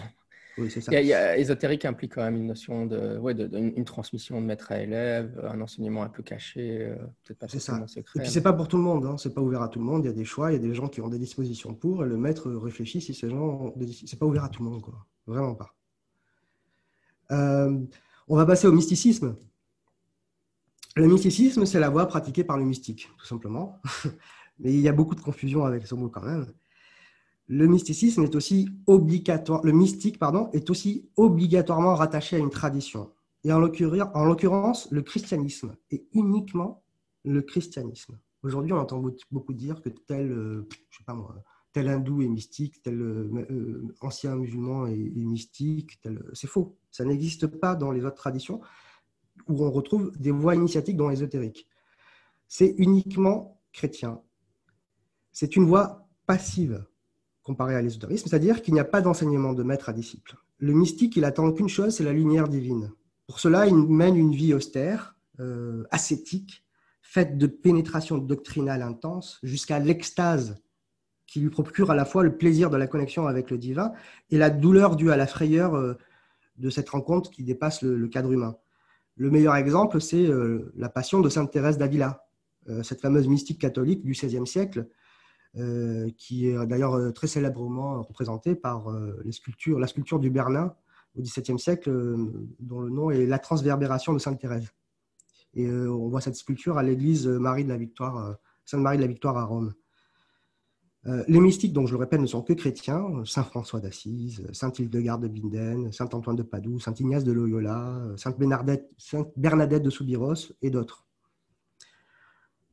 [0.57, 0.99] Oui, c'est ça.
[0.99, 4.45] Il y, a, ésotérique implique quand même une notion de, ouais, de, une transmission de
[4.45, 8.19] maître à élève, un enseignement un peu caché, euh, peut-être pas forcément secret.
[8.19, 9.17] Et puis c'est pas pour tout le monde, hein.
[9.17, 10.03] c'est pas ouvert à tout le monde.
[10.03, 12.03] Il y a des choix, il y a des gens qui ont des dispositions pour,
[12.03, 13.73] et le maître réfléchit si ces gens,
[14.05, 15.05] c'est pas ouvert à tout le monde, quoi.
[15.27, 15.75] Vraiment pas.
[17.31, 17.79] Euh,
[18.27, 19.35] on va passer au mysticisme.
[20.95, 23.81] Le mysticisme, c'est la voie pratiquée par le mystique, tout simplement.
[24.59, 26.47] Mais il y a beaucoup de confusion avec ce mot quand même.
[27.51, 33.11] Le mysticisme est aussi obligatoire, le mystique, pardon, est aussi obligatoirement rattaché à une tradition.
[33.43, 36.83] Et en l'occurrence, le christianisme est uniquement
[37.25, 38.19] le christianisme.
[38.43, 40.67] Aujourd'hui, on entend beaucoup dire que tel, euh,
[41.73, 45.99] tel hindou est mystique, tel euh, euh, ancien musulman est, mystique.
[46.33, 46.77] C'est faux.
[46.91, 48.61] Ça n'existe pas dans les autres traditions
[49.47, 51.67] où on retrouve des voies initiatiques dans l'ésotérique.
[52.47, 54.21] C'est uniquement chrétien.
[55.31, 56.85] C'est une voie passive
[57.43, 60.35] comparée à l'ésotérisme, c'est-à-dire qu'il n'y a pas d'enseignement de maître à disciple.
[60.59, 62.91] Le mystique, il attend qu'une chose, c'est la lumière divine.
[63.27, 66.65] Pour cela, il mène une vie austère, euh, ascétique,
[67.01, 70.61] faite de pénétration doctrinale intense, jusqu'à l'extase
[71.25, 73.93] qui lui procure à la fois le plaisir de la connexion avec le divin
[74.31, 75.93] et la douleur due à la frayeur euh,
[76.57, 78.57] de cette rencontre qui dépasse le, cadre humain.
[79.15, 82.25] Le meilleur exemple, c'est euh, la passion de Sainte Thérèse d'Avila,
[82.83, 84.87] cette fameuse mystique catholique du XVIe siècle,
[86.17, 90.75] qui est d'ailleurs très célèbrement représentée par les sculptures, la sculpture du Bernin
[91.17, 91.91] au XVIIe siècle,
[92.59, 94.67] dont le nom est La Transverbération de Sainte Thérèse.
[95.55, 99.07] Et on voit cette sculpture à l'église Marie de la Victoire, Sainte Marie de la
[99.07, 99.73] Victoire à Rome.
[101.07, 103.23] Euh, les mystiques, donc je le répète, ne sont que chrétiens.
[103.25, 108.01] Saint François d'Assise, Saint Hildegarde de Binden, Saint Antoine de Padoue, Saint Ignace de Loyola,
[108.17, 108.89] Sainte Bernadette,
[109.37, 111.05] Bernadette de Soubiros et d'autres.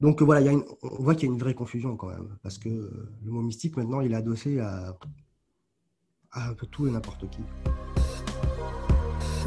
[0.00, 3.30] Donc voilà, on voit qu'il y a une vraie confusion quand même, parce que le
[3.30, 4.94] mot mystique maintenant il est adossé à,
[6.32, 7.40] à un peu tout et n'importe qui.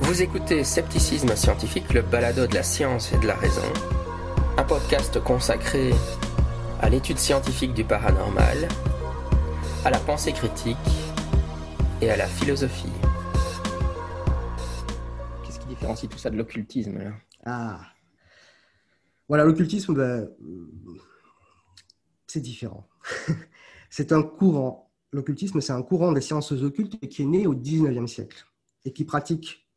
[0.02, 3.62] Vous écoutez Scepticisme scientifique, le balado de la science et de la raison,
[4.58, 5.92] un podcast consacré
[6.82, 8.68] à l'étude scientifique du paranormal,
[9.86, 10.78] à la pensée critique
[12.02, 12.92] et à la philosophie.
[15.44, 17.14] Qu'est-ce qui différencie tout ça de l'occultisme
[17.46, 17.82] Ah
[19.30, 20.28] Voilà, l'occultisme, ben,
[22.28, 22.90] c'est différent.
[23.90, 24.92] c'est un courant.
[25.12, 28.46] L'occultisme, c'est un courant des sciences occultes qui est né au 19e siècle
[28.86, 29.70] et qui pratique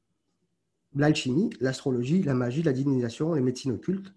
[0.94, 4.12] l'alchimie, l'astrologie, la magie, la divinisation, les médecines occultes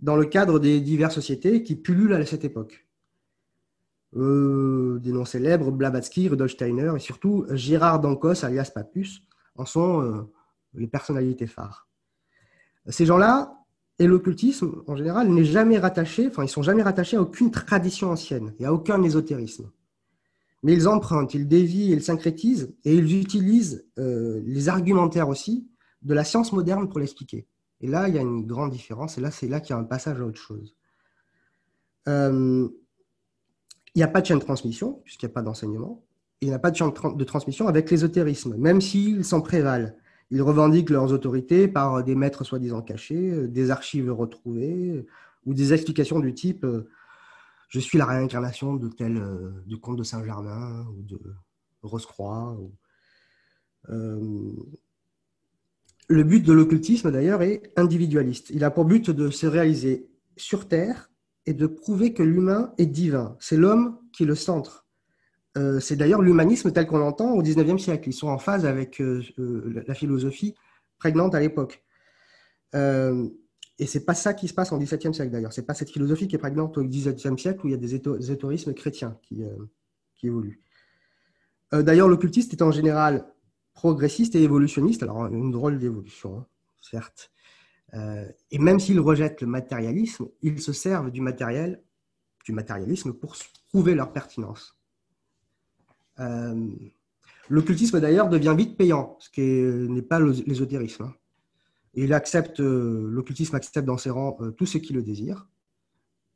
[0.00, 2.86] dans le cadre des diverses sociétés qui pullulent à cette époque.
[4.16, 9.22] Euh, des noms célèbres, Blavatsky, Rudolf Steiner et surtout Gérard Dancos, alias Papus,
[9.56, 10.22] en sont euh,
[10.74, 11.88] les personnalités phares.
[12.86, 13.57] Ces gens-là,
[13.98, 18.10] et l'occultisme en général, n'est jamais rattaché, enfin ils sont jamais rattachés à aucune tradition
[18.10, 19.70] ancienne et à aucun ésotérisme.
[20.62, 25.68] Mais ils empruntent, ils dévient, ils syncrétisent et ils utilisent euh, les argumentaires aussi
[26.02, 27.46] de la science moderne pour l'expliquer.
[27.80, 29.18] Et là, il y a une grande différence.
[29.18, 30.74] Et là, c'est là qu'il y a un passage à autre chose.
[32.08, 32.68] Euh,
[33.94, 36.04] il n'y a pas de chaîne de transmission, puisqu'il n'y a pas d'enseignement.
[36.40, 39.92] Il n'y a pas de chaîne de transmission avec l'ésotérisme, même s'ils s'en prévalent.
[40.30, 45.06] Ils revendiquent leurs autorités par des maîtres soi-disant cachés, des archives retrouvées,
[45.46, 46.88] ou des explications du type euh,
[47.68, 51.20] je suis la réincarnation de tel euh, du comte de Saint-Germain ou de
[51.82, 52.58] Rose-Croix.
[56.10, 58.48] Le but de l'occultisme, d'ailleurs, est individualiste.
[58.48, 61.10] Il a pour but de se réaliser sur Terre
[61.44, 63.36] et de prouver que l'humain est divin.
[63.40, 64.87] C'est l'homme qui est le centre.
[65.56, 68.08] Euh, c'est d'ailleurs l'humanisme tel qu'on l'entend au XIXe siècle.
[68.08, 70.54] Ils sont en phase avec euh, euh, la philosophie
[70.98, 71.82] prégnante à l'époque.
[72.74, 75.52] et c'est pas ça qui se passe en XVIIe siècle d'ailleurs.
[75.52, 77.94] C'est pas cette philosophie qui est prégnante au XVIIe siècle où il y a des
[77.94, 79.44] éthorismes chrétiens qui,
[80.24, 80.60] évoluent.
[81.72, 83.32] d'ailleurs, l'occultiste est en général
[83.74, 86.46] progressiste et évolutionniste, alors une drôle d'évolution, hein,
[86.82, 87.30] certes.
[87.94, 91.82] Euh, et même s'ils rejettent le matérialisme, ils se servent du matériel,
[92.44, 93.36] du matérialisme pour
[93.68, 94.77] prouver leur pertinence.
[96.20, 96.68] Euh,
[97.48, 101.04] l'occultisme d'ailleurs devient vite payant, ce qui n'est pas l'ésotérisme.
[101.04, 101.14] Hein.
[101.94, 105.48] Il accepte, euh, l'occultisme accepte dans ses rangs tout ce qui le désire.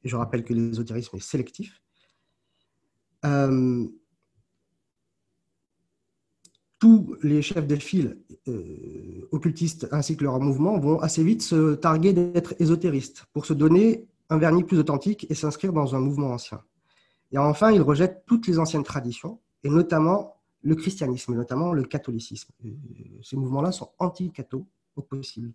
[0.05, 1.81] Et je rappelle que l'ésotérisme est sélectif
[6.83, 8.19] tous les chefs de file
[8.49, 13.53] euh, occultistes ainsi que leurs mouvements vont assez vite se targuer d'être ésotéristes pour se
[13.53, 16.61] donner un vernis plus authentique et s'inscrire dans un mouvement ancien.
[17.31, 22.51] Et enfin, ils rejettent toutes les anciennes traditions, et notamment le christianisme, notamment le catholicisme.
[22.65, 22.71] Euh,
[23.23, 25.53] ces mouvements-là sont anti-catho au possible.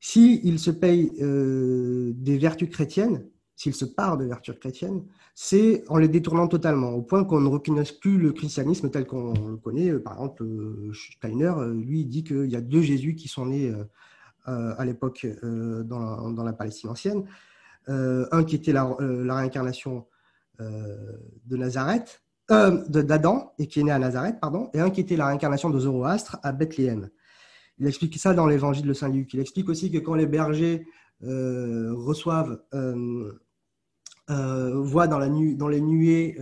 [0.00, 3.24] S'ils se payent euh, des vertus chrétiennes,
[3.56, 7.48] s'il se part de vertus chrétiennes, c'est en les détournant totalement, au point qu'on ne
[7.48, 9.92] reconnaisse plus le christianisme tel qu'on le connaît.
[9.98, 10.44] Par exemple,
[10.92, 13.72] Steiner, lui, dit qu'il y a deux Jésus qui sont nés
[14.44, 17.24] à l'époque dans, la Palestine ancienne.
[17.88, 18.84] un qui était la
[19.34, 20.06] réincarnation
[20.60, 25.26] de Nazareth, d'Adam, et qui est né à Nazareth, pardon, et un qui était la
[25.26, 27.10] réincarnation de Zoroastre à Bethléem.
[27.78, 29.32] Il explique ça dans l'évangile de Saint Luc.
[29.34, 30.86] Il explique aussi que quand les bergers
[31.24, 33.32] euh, reçoivent, euh,
[34.30, 36.38] euh, voient dans, les nuées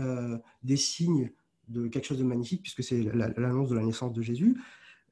[0.62, 1.30] des signes
[1.68, 4.56] de quelque chose de magnifique, puisque c'est l'annonce de la naissance de Jésus,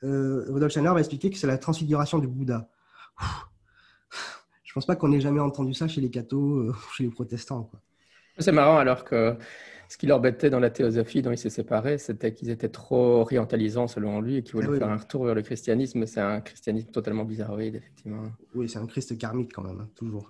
[0.02, 2.68] Rudolf Steiner va expliquer que c'est la transfiguration du Bouddha.
[4.62, 7.70] Je ne pense pas qu'on ait jamais entendu ça chez les cathos, chez les protestants.
[8.38, 9.36] C'est marrant alors que
[9.88, 13.86] ce qui l'embêtait dans la théosophie dont il s'est séparé, c'était qu'ils étaient trop orientalisants
[13.86, 16.06] selon lui et qu'ils voulaient ah faire un retour vers le christianisme.
[16.06, 18.22] C'est un christianisme totalement bizarroïde, effectivement.
[18.54, 20.28] Oui, c'est un Christ karmique quand même, hein, toujours.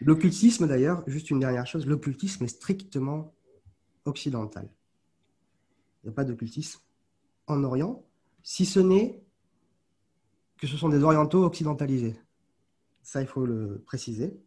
[0.00, 3.34] L'occultisme, d'ailleurs, juste une dernière chose, l'occultisme est strictement
[4.04, 4.68] occidental.
[6.02, 6.80] Il n'y a pas d'occultisme
[7.46, 8.04] en Orient,
[8.42, 9.20] si ce n'est
[10.58, 12.16] que ce sont des orientaux occidentalisés.
[13.02, 14.38] Ça, il faut le préciser.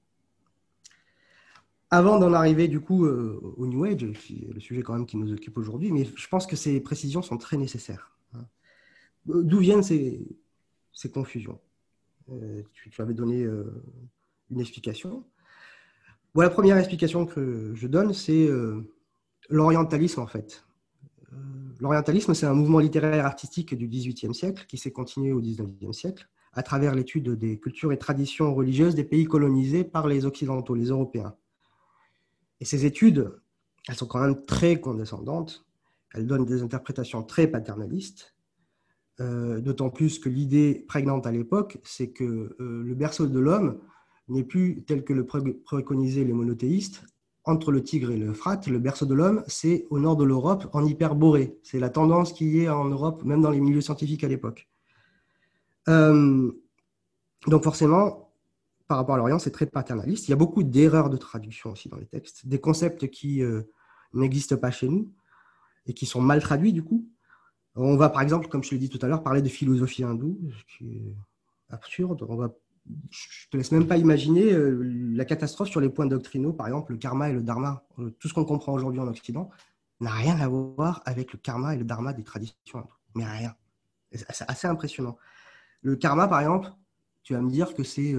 [1.93, 5.33] Avant d'en arriver du coup euh, au New Age, le sujet quand même qui nous
[5.33, 8.15] occupe aujourd'hui, mais je pense que ces précisions sont très nécessaires.
[8.33, 8.45] Hein.
[9.25, 10.25] D'où viennent ces,
[11.13, 11.59] confusions?
[12.31, 13.83] Euh, tu, avais donné euh,
[14.51, 15.25] une explication.
[16.33, 18.49] la première explication que je donne, c'est
[19.49, 20.63] l'orientalisme en fait.
[21.81, 26.29] L'orientalisme, c'est un mouvement littéraire artistique du XVIIIe siècle qui s'est continué au XIXe siècle
[26.53, 30.85] à travers l'étude des cultures et traditions religieuses des pays colonisés par les Occidentaux, les
[30.85, 31.35] Européens.
[32.61, 33.33] Et ces études,
[33.89, 35.65] elles sont quand même très condescendantes,
[36.13, 38.35] elles donnent des interprétations très paternalistes,
[39.19, 43.79] euh, d'autant plus que l'idée prégnante à l'époque, c'est que euh, le berceau de l'homme
[44.29, 47.03] n'est plus tel que le préconisaient les monothéistes.
[47.43, 50.85] Entre le Tigre et l'Euphrate, le berceau de l'homme, c'est au nord de l'Europe, en
[50.85, 51.57] hyperborée.
[51.63, 54.69] C'est la tendance qui est en Europe, même dans les milieux scientifiques à l'époque.
[55.87, 56.51] Euh,
[57.47, 58.30] donc forcément,
[58.91, 60.27] par rapport à l'Orient, c'est très paternaliste.
[60.27, 63.61] Il y a beaucoup d'erreurs de traduction aussi dans les textes, des concepts qui euh,
[64.11, 65.09] n'existent pas chez nous
[65.85, 67.07] et qui sont mal traduits du coup.
[67.75, 70.37] On va par exemple, comme je l'ai dit tout à l'heure, parler de philosophie hindoue,
[70.59, 71.15] ce qui est
[71.69, 72.25] absurde.
[72.27, 72.53] On va,
[73.09, 74.81] je te laisse même pas imaginer euh,
[75.15, 77.85] la catastrophe sur les points doctrinaux, par exemple le karma et le dharma.
[77.99, 79.49] Euh, tout ce qu'on comprend aujourd'hui en Occident
[80.01, 82.89] n'a rien à voir avec le karma et le dharma des traditions hindoues.
[83.15, 83.55] Mais rien.
[84.11, 85.15] C'est assez impressionnant.
[85.81, 86.67] Le karma, par exemple,
[87.23, 88.13] tu vas me dire que c'est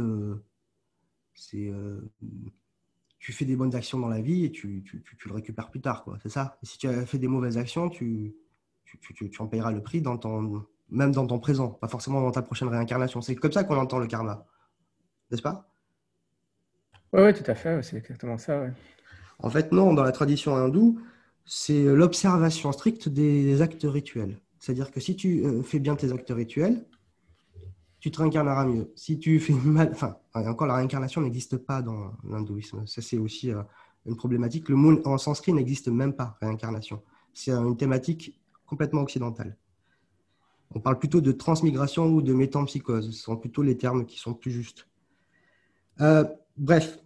[1.34, 2.00] c'est euh,
[3.18, 5.80] tu fais des bonnes actions dans la vie et tu, tu, tu, le récupères plus
[5.80, 6.04] tard.
[6.22, 6.58] C'est ça.
[6.62, 8.34] Et si tu as fait des mauvaises actions, tu,
[8.84, 12.42] tu, en payeras le prix dans ton, même dans ton présent, pas forcément dans ta
[12.42, 13.20] prochaine réincarnation.
[13.20, 14.44] C'est comme ça qu'on entend le karma.
[15.30, 15.72] N'est-ce pas?
[17.12, 17.82] Oui, ouais, tout à fait.
[17.82, 18.66] C'est exactement ça.
[19.38, 21.00] En fait, non, dans la tradition hindoue,
[21.44, 24.40] c'est l'observation stricte des actes rituels.
[24.58, 26.84] C'est-à-dire que si tu euh, fais bien tes actes rituels,
[28.02, 28.92] tu te réincarneras mieux.
[28.96, 32.84] Si tu fais mal, enfin, encore la réincarnation n'existe pas dans l'hindouisme.
[32.86, 33.62] Ça, c'est aussi euh,
[34.06, 34.68] une problématique.
[34.68, 37.00] Le mot en sanskrit n'existe même pas, réincarnation.
[37.32, 39.56] C'est une thématique complètement occidentale.
[40.74, 43.14] On parle plutôt de transmigration ou de métampsychose.
[43.14, 44.88] Ce sont plutôt les termes qui sont plus justes.
[46.00, 46.24] Euh,
[46.56, 46.98] bref.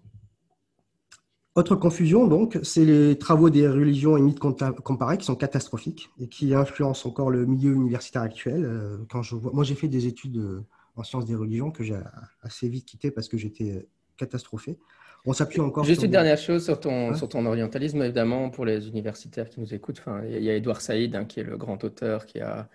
[1.56, 6.28] Autre confusion, donc, c'est les travaux des religions et mythes comparés qui sont catastrophiques et
[6.28, 8.64] qui influencent encore le milieu universitaire actuel.
[8.64, 10.64] Euh, quand je vois, moi, j'ai fait des études
[10.96, 11.98] en sciences des religions que j'ai
[12.42, 14.78] assez vite quitté parce que j'étais euh, catastrophé.
[15.24, 15.85] On s'appuie encore.
[15.85, 19.74] Juste une dernière chose sur ton, sur ton orientalisme, évidemment, pour les universitaires qui nous
[19.74, 19.98] écoutent.
[19.98, 22.68] Enfin, il y a Edouard Saïd, hein, qui est le grand auteur, qui a,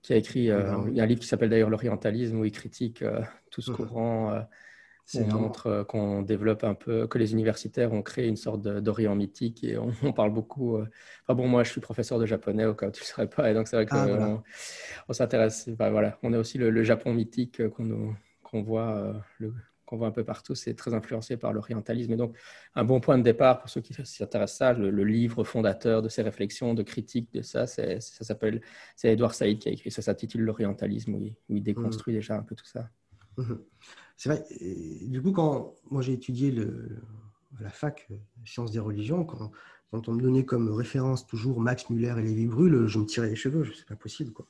[0.00, 3.20] qui a écrit euh, un livre qui s'appelle d'ailleurs L'orientalisme, où il critique euh,
[3.50, 4.40] tout ce courant
[5.14, 9.14] on montre euh, qu'on développe un peu, que les universitaires ont créé une sorte d'Orient
[9.14, 10.76] mythique et on, parle beaucoup.
[10.76, 10.86] Euh,
[11.24, 13.50] enfin bon, moi je suis professeur de japonais au cas où tu ne serais pas,
[13.50, 14.42] et donc c'est vrai qu'on ah,
[15.08, 15.68] on, s'intéresse.
[15.68, 18.96] voilà, on a aussi le, Japon mythique qu'on voit,
[19.40, 19.50] euh,
[19.84, 20.54] qu'on voit un peu partout.
[20.54, 22.12] C'est très influencé par l'orientalisme.
[22.12, 22.36] Et donc,
[22.74, 26.08] un bon point de départ pour ceux qui s'intéressent à ça, le, livre fondateur de
[26.08, 28.60] ces réflexions, de critique de ça, ça s'appelle,
[28.96, 29.90] c'est Edouard Saïd qui a écrit.
[29.90, 32.16] Ça s'intitule L'orientalisme, où, il déconstruit mmh.
[32.16, 32.88] déjà un peu tout ça.
[33.36, 33.54] Mmh
[34.20, 34.44] c'est vrai.
[35.06, 36.54] du coup, quand moi j'ai étudié
[37.58, 39.50] à la fac euh, sciences des religions, quand,
[40.08, 43.34] on me donnait comme référence toujours Max Muller et Lévi Brûle, je me tirais les
[43.34, 43.66] cheveux.
[43.74, 44.46] C'est pas possible, quoi.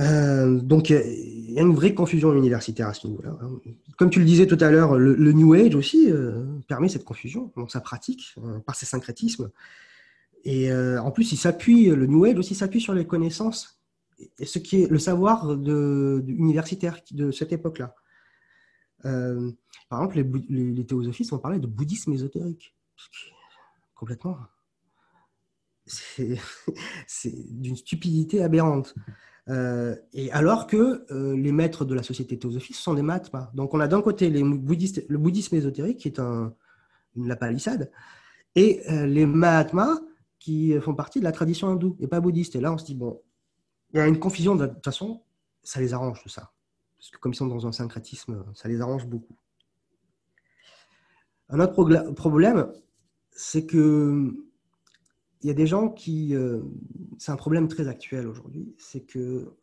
[0.00, 3.38] Euh, donc, il y a une vraie confusion universitaire à ce niveau-là.
[3.40, 3.60] Hein.
[3.96, 7.52] Comme tu le disais tout à l'heure, le, New Age aussi euh, permet cette confusion
[7.56, 8.34] dans sa pratique,
[8.66, 9.52] par ses syncrétismes.
[10.44, 13.80] Et en plus, il s'appuie, le New Age aussi s'appuie sur les connaissances
[14.40, 17.94] et ce qui est le savoir universitaire de cette époque-là.
[19.06, 19.52] Euh,
[19.88, 22.74] par exemple, les, théosophistes ont parlé de bouddhisme ésotérique.
[23.94, 24.36] Complètement.
[25.86, 26.40] C'est
[27.60, 28.94] d'une stupidité aberrante.
[29.48, 33.50] Euh, et alors que euh, les maîtres de la société théosophiste sont des mahatmas.
[33.54, 36.52] Donc on a d'un côté le bouddhisme ésotérique, qui est un,
[37.14, 37.92] la palissade,
[38.56, 40.00] et les mahatmas
[40.38, 42.56] qui font partie de la tradition hindoue et pas bouddhiste.
[42.56, 43.22] Et là, on se dit, bon,
[43.92, 45.22] il y a une confusion, de toute façon,
[45.62, 46.52] ça les arrange tout ça.
[47.06, 49.36] Parce que comme ils sont dans un syncrétisme, ça les arrange beaucoup.
[51.48, 52.72] Un autre problème,
[53.30, 54.34] c'est que
[55.40, 56.34] il y a des gens qui.
[56.34, 56.62] Euh,
[57.18, 59.54] c'est un problème très actuel aujourd'hui, c'est que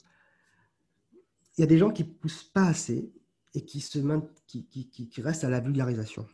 [1.58, 3.12] il y a des gens qui poussent pas assez
[3.54, 3.82] et qui,
[4.48, 6.26] qui, restent à la vulgarisation.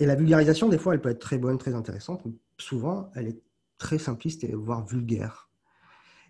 [0.00, 3.28] Et la vulgarisation, des fois, elle peut être très bonne, très intéressante, mais souvent, elle
[3.28, 3.42] est
[3.78, 5.48] très simpliste et voire vulgaire.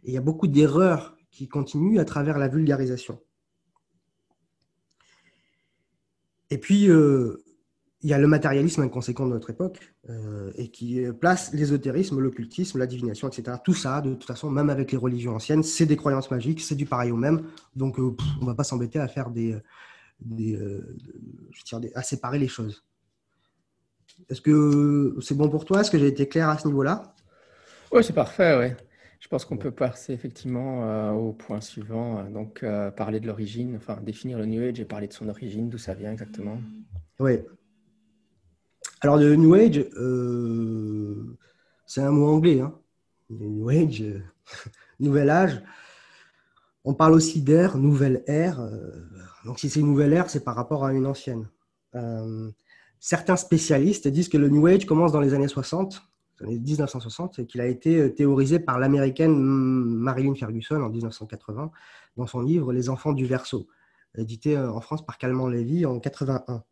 [0.04, 3.20] Et il y a beaucoup d'erreurs qui continuent à travers la vulgarisation.
[6.54, 7.42] Et puis, euh,
[8.02, 12.78] il y a le matérialisme inconséquent de notre époque euh, et qui place l'ésotérisme, l'occultisme,
[12.78, 13.56] la divination, etc.
[13.64, 16.76] Tout ça, de toute façon, même avec les religions anciennes, c'est des croyances magiques, c'est
[16.76, 17.42] du pareil au même.
[17.74, 19.58] Donc, euh, on ne va pas s'embêter à faire des,
[21.92, 22.84] à séparer les choses.
[24.30, 25.80] Est-ce que c'est bon pour toi?
[25.80, 27.16] Est-ce que j'ai été clair à ce niveau-là?
[27.90, 28.84] Oui, c'est parfait, oui.
[29.24, 33.26] Je pense qu'on peut passer effectivement euh, au point suivant, euh, donc euh, parler de
[33.26, 36.58] l'origine, enfin définir le New Age et parler de son origine, d'où ça vient exactement.
[37.18, 37.38] Oui.
[39.00, 39.86] Alors le New Age,
[41.86, 42.60] c'est un mot anglais.
[42.60, 42.78] Hein.
[43.30, 44.04] New Age,
[45.00, 45.62] nouvel âge.
[46.84, 48.60] On parle aussi d'ère, nouvelle ère.
[49.46, 51.48] donc si c'est une nouvelle ère, c'est par rapport à une ancienne.
[53.00, 57.60] certains spécialistes disent que le New Age commence dans les années 60 1960 et qu'il
[57.60, 61.70] a été euh, théorisé par l'américaine Marilyn Ferguson en 1980
[62.16, 63.68] dans son livre Les enfants du verso,
[64.16, 66.64] édité euh, en France par Calment Lévy en 81.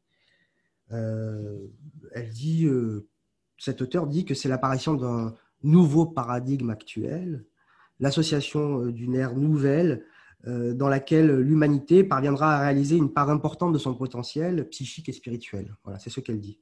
[0.93, 1.59] Euh,
[2.13, 2.69] elle dit,
[3.57, 7.47] cet auteur dit que c'est l'apparition d'un nouveau paradigme actuel,
[7.99, 10.05] l'association d'une ère nouvelle
[10.45, 15.75] dans laquelle l'humanité parviendra à réaliser une part importante de son potentiel psychique et spirituel.
[15.85, 16.59] Voilà, c'est ce qu'elle dit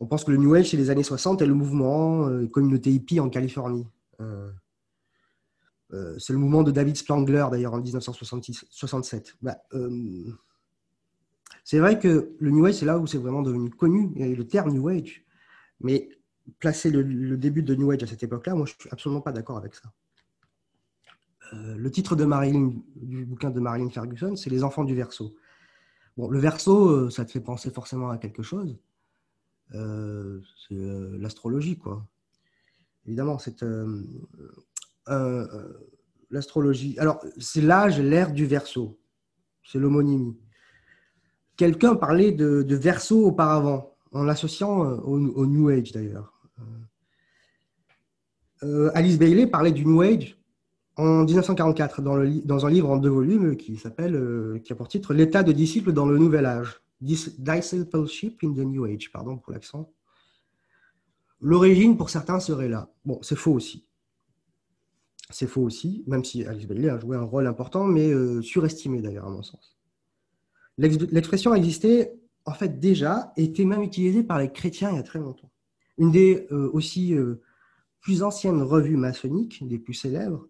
[0.00, 2.90] on pense que le New Age, c'est les années 60 et le mouvement euh, communauté
[2.90, 3.86] hippie en Californie.
[4.20, 4.50] Euh,
[5.92, 9.36] euh, c'est le mouvement de David Spangler, d'ailleurs, en 1967.
[9.40, 9.56] Bah,
[11.64, 14.70] c'est vrai que le New Age, c'est là où c'est vraiment devenu connu, le terme
[14.70, 15.24] New Age.
[15.80, 16.08] Mais
[16.58, 19.32] placer le, début de New Age à cette époque-là, moi, je ne suis absolument pas
[19.32, 19.92] d'accord avec ça.
[21.52, 25.34] le titre de Marilyn, du bouquin de Marilyn Ferguson, c'est Les enfants du verso.
[26.16, 28.78] Bon, le verso, ça te fait penser forcément à quelque chose.
[29.74, 32.06] Euh, c'est euh, l'astrologie, quoi.
[33.06, 34.02] Évidemment, c'est euh,
[36.30, 36.96] l'astrologie.
[36.98, 38.98] Alors, c'est l'âge, l'ère du verso.
[39.64, 40.36] C'est l'homonymie.
[41.56, 46.32] Quelqu'un parlait de, verso auparavant, en l'associant au, New Age d'ailleurs.
[48.94, 50.38] Alice Bailey parlait du New Age
[50.96, 55.14] en 1944 dans, dans un livre en deux volumes qui s'appelle, qui a pour titre
[55.14, 56.82] L'état de disciple dans le nouvel âge.
[57.00, 59.92] Discipleship in the New Age, pardon pour l'accent.
[61.40, 62.90] L'origine, pour certains, serait là.
[63.04, 63.86] Bon, c'est faux aussi.
[65.30, 69.02] C'est faux aussi, même si Alice Bailey a joué un rôle important, mais euh, surestimé
[69.02, 69.76] d'ailleurs, à mon sens.
[70.78, 75.18] L'expression existait, en fait, déjà, était même utilisée par les chrétiens il y a très
[75.18, 75.50] longtemps.
[75.98, 77.42] Une des euh, aussi euh,
[78.00, 80.46] plus anciennes revues maçonniques, des plus célèbres,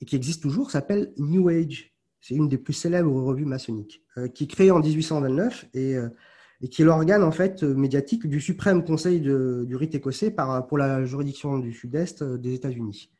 [0.00, 1.91] et qui existe toujours, s'appelle New Age.
[2.22, 6.08] C'est une des plus célèbres revues maçonniques, euh, qui est créée en 1829 euh,
[6.60, 10.34] et, qui est l'organe en fait médiatique du suprême conseil du rite écossais
[10.68, 13.10] pour la juridiction du sud-est euh, des États-Unis.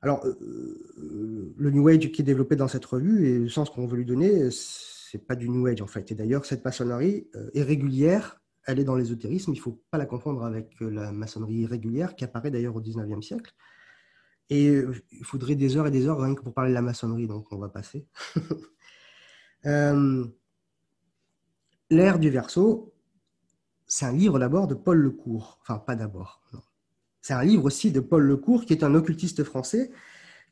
[0.00, 3.98] alors, le New Age qui est développé dans cette revue et le sens qu'on veut
[3.98, 6.10] lui donner, c'est pas du New Age en fait.
[6.10, 10.06] Et d'ailleurs, cette maçonnerie est régulière, elle est dans l'ésotérisme, il ne faut pas la
[10.06, 13.52] confondre avec la maçonnerie régulière qui apparaît d'ailleurs au 19e siècle.
[14.50, 16.82] Et euh, il faudrait des heures et des heures rien que pour parler de la
[16.82, 18.06] maçonnerie, donc on va passer.
[19.66, 20.26] euh,
[21.90, 22.94] L'ère du Verseau,
[23.86, 25.58] c'est un livre d'abord de Paul Lecourt.
[25.60, 26.42] Enfin, pas d'abord.
[27.20, 29.90] C'est un livre aussi de Paul Lecourt, qui est un occultiste français,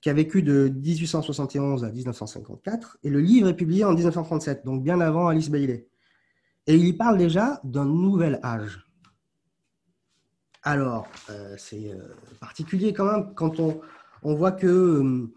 [0.01, 2.99] qui a vécu de 1871 à 1954.
[3.03, 5.89] Et le livre est publié en 1937, donc bien avant Alice Bailey.
[6.67, 8.90] Et il y parle déjà d'un nouvel âge.
[10.63, 13.81] Alors, euh, c'est euh, particulier quand même quand on,
[14.35, 15.33] voit que euh,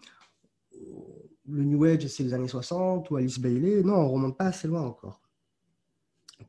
[1.48, 3.82] le New Age, c'est les années 60 ou Alice Bailey.
[3.82, 5.22] Non, on ne remonte pas assez loin encore.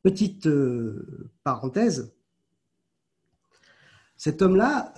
[0.03, 0.47] Petite
[1.43, 2.13] parenthèse.
[4.17, 4.93] Cet homme-là,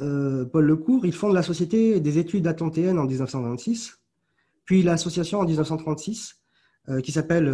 [0.51, 3.99] Paul Lecourt, il fonde la Société des études atlantéennes en 1926,
[4.65, 6.41] puis l'association en 1936
[7.03, 7.49] qui s'appelle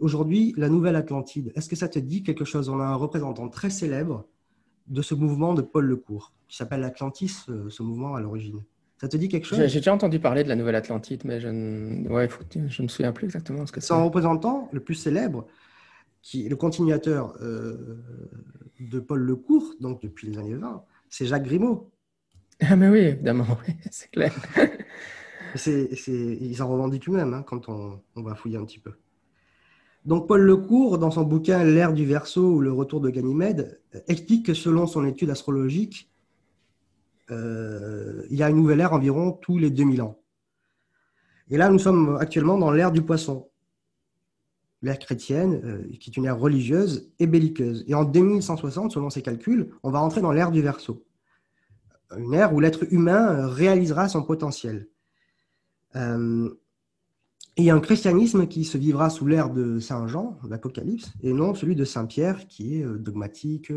[0.00, 1.52] aujourd'hui la Nouvelle Atlantide.
[1.54, 2.68] Est-ce que ça te dit quelque chose?
[2.68, 4.28] On a un représentant très célèbre
[4.86, 8.62] de ce mouvement de Paul Lecourt, qui s'appelle Atlantis, ce mouvement à l'origine.
[9.02, 9.58] Ça te dit quelque chose?
[9.66, 12.28] J'ai déjà entendu parler de la Nouvelle Atlantide, mais je ne ouais,
[12.68, 13.88] je me souviens plus exactement ce que c'est.
[13.88, 15.48] Son représentant le plus célèbre,
[16.22, 18.00] qui est le continuateur euh,
[18.78, 21.90] de Paul Lecourt, donc depuis les années 20, c'est Jacques Grimaud.
[22.64, 23.58] Ah mais oui, évidemment,
[23.90, 24.32] c'est clair.
[25.56, 28.92] c'est, il s'en revendique lui-même hein, quand on, on, va fouiller un petit peu.
[30.04, 34.46] Donc Paul Lecourt, dans son bouquin L'ère du Verseau ou le retour de Ganymède, explique
[34.46, 36.10] que selon son étude astrologique,
[37.30, 40.18] euh, il y a une nouvelle ère environ tous les 2000 ans.
[41.50, 43.48] Et là, nous sommes actuellement dans l'ère du poisson,
[44.82, 47.84] l'ère chrétienne, euh, qui est une ère religieuse et belliqueuse.
[47.86, 51.04] Et en 2160, selon ses calculs, on va entrer dans l'ère du Verseau,
[52.16, 54.88] une ère où l'être humain réalisera son potentiel.
[55.94, 56.50] Euh,
[57.58, 61.76] a un christianisme qui se vivra sous l'ère de Saint Jean, l'Apocalypse, et non celui
[61.76, 63.70] de Saint Pierre, qui est dogmatique,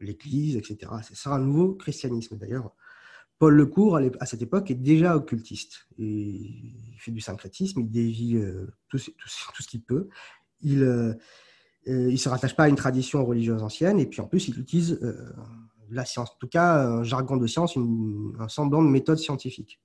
[0.00, 0.92] l'Église, etc.
[1.02, 2.36] C'est ça un nouveau christianisme.
[2.36, 2.74] D'ailleurs,
[3.40, 5.86] Paul Lecourt, à cette époque, est déjà occultiste.
[5.96, 9.10] il fait du syncrétisme, il dévie euh, tout, ce
[9.66, 10.08] qu'il peut.
[10.60, 11.14] Il ne
[11.88, 13.98] euh, se rattache pas à une tradition religieuse ancienne.
[13.98, 15.32] Et puis, en plus, il utilise euh,
[15.88, 17.78] la science, en tout cas, un jargon de science,
[18.38, 19.80] un semblant de méthode scientifique.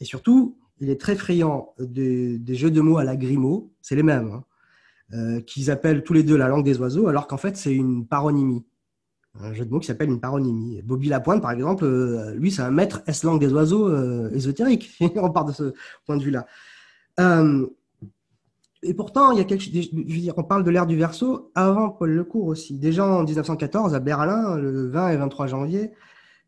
[0.00, 4.02] Et surtout, il est très friand des, jeux de mots à la Grimaud, c'est les
[4.02, 4.42] mêmes,
[5.12, 8.06] hein, qu'ils appellent tous les deux la langue des oiseaux, alors qu'en fait, c'est une
[8.06, 8.64] paronymie
[9.40, 10.82] un jeu de mots qui s'appelle une paronymie.
[10.82, 14.90] Bobby Lapointe, par exemple, euh, lui, c'est un maître S-langue des oiseaux euh, ésotérique.
[15.16, 15.72] On part de ce
[16.04, 16.46] point de vue-là.
[17.20, 17.66] Euh,
[18.82, 22.46] et pourtant, il y a quelque, on parle de l'ère du Verseau avant Paul Lecourt
[22.46, 22.78] aussi.
[22.78, 25.92] Déjà en 1914, à Berlin, le 20 et 23 janvier,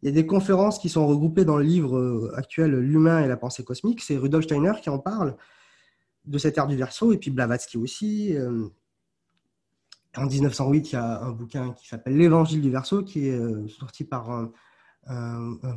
[0.05, 3.37] il y a des conférences qui sont regroupées dans le livre actuel L'humain et la
[3.37, 4.03] pensée cosmique.
[4.03, 5.35] C'est Rudolf Steiner qui en parle
[6.27, 8.37] de cette ère du Verseau, et puis Blavatsky aussi.
[10.17, 13.67] En 1908, il y a un bouquin qui s'appelle L'Évangile du Verseau, qui est euh,
[13.69, 14.53] sorti par un,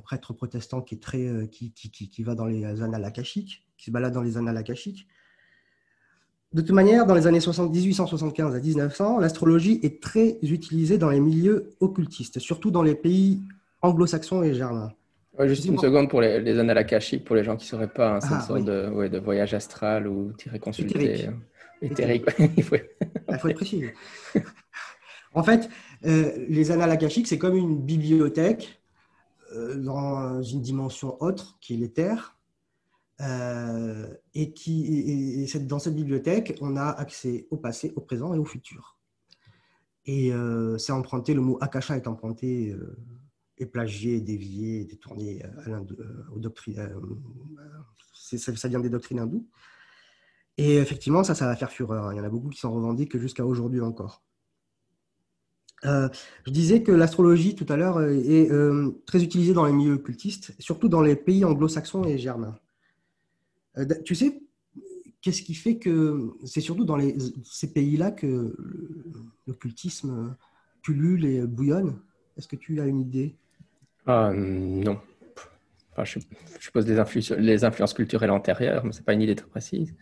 [0.03, 3.85] prêtre protestant qui, est très, euh, qui, qui, qui, va dans les annales akashiques, qui
[3.85, 5.07] se balade dans les annales akashiques.
[6.53, 11.19] De toute manière, dans les années 1875 à 1900, l'astrologie est très utilisée dans les
[11.19, 13.41] milieux occultistes, surtout dans les pays
[13.81, 14.91] anglo-saxons et germains.
[15.45, 18.15] juste une seconde pour les, les annales akashiques, pour les gens qui ne sauraient pas,
[18.15, 21.29] hein, c'est une ah, sorte de, de, voyage astral ou tiré consulter.
[21.81, 22.25] Éthérique.
[22.57, 22.75] Il faut...
[22.75, 23.85] être précis.
[25.33, 25.69] en fait,
[26.05, 28.81] euh, les annales akashiques, c'est comme une bibliothèque
[29.53, 32.35] euh, dans une dimension autre, qui est l'éther.
[33.19, 38.37] Euh, et, qui, et, dans cette bibliothèque, on a accès au passé, au présent et
[38.37, 38.97] au futur.
[40.05, 40.31] Et
[40.77, 42.73] c'est emprunté, le mot akasha est emprunté
[43.57, 45.81] et plagié, dévié, détourné à
[46.31, 46.89] aux doctrines.
[48.13, 49.47] ça, vient des doctrines hindoues.
[50.57, 52.11] Et effectivement, ça, ça va faire fureur.
[52.13, 54.23] Il y en a beaucoup qui s'en revendiquent jusqu'à aujourd'hui encore.
[55.85, 56.09] Euh,
[56.45, 59.93] je disais que l'astrologie tout à l'heure euh, est euh, très utilisée dans les milieux
[59.93, 62.57] occultistes, surtout dans les pays anglo-saxons et germains.
[64.03, 64.41] tu sais,
[65.21, 66.97] qu'est-ce qui fait que c'est surtout dans
[67.43, 68.55] ces pays-là que
[69.45, 70.35] l'occultisme
[70.81, 71.99] pullule et bouillonne?
[72.37, 73.35] Est-ce que tu as une idée?
[74.07, 74.99] Ah, Non.
[76.03, 76.19] Je,
[76.59, 79.95] suppose les influences culturelles antérieures, mais ce n'est pas une idée très précise.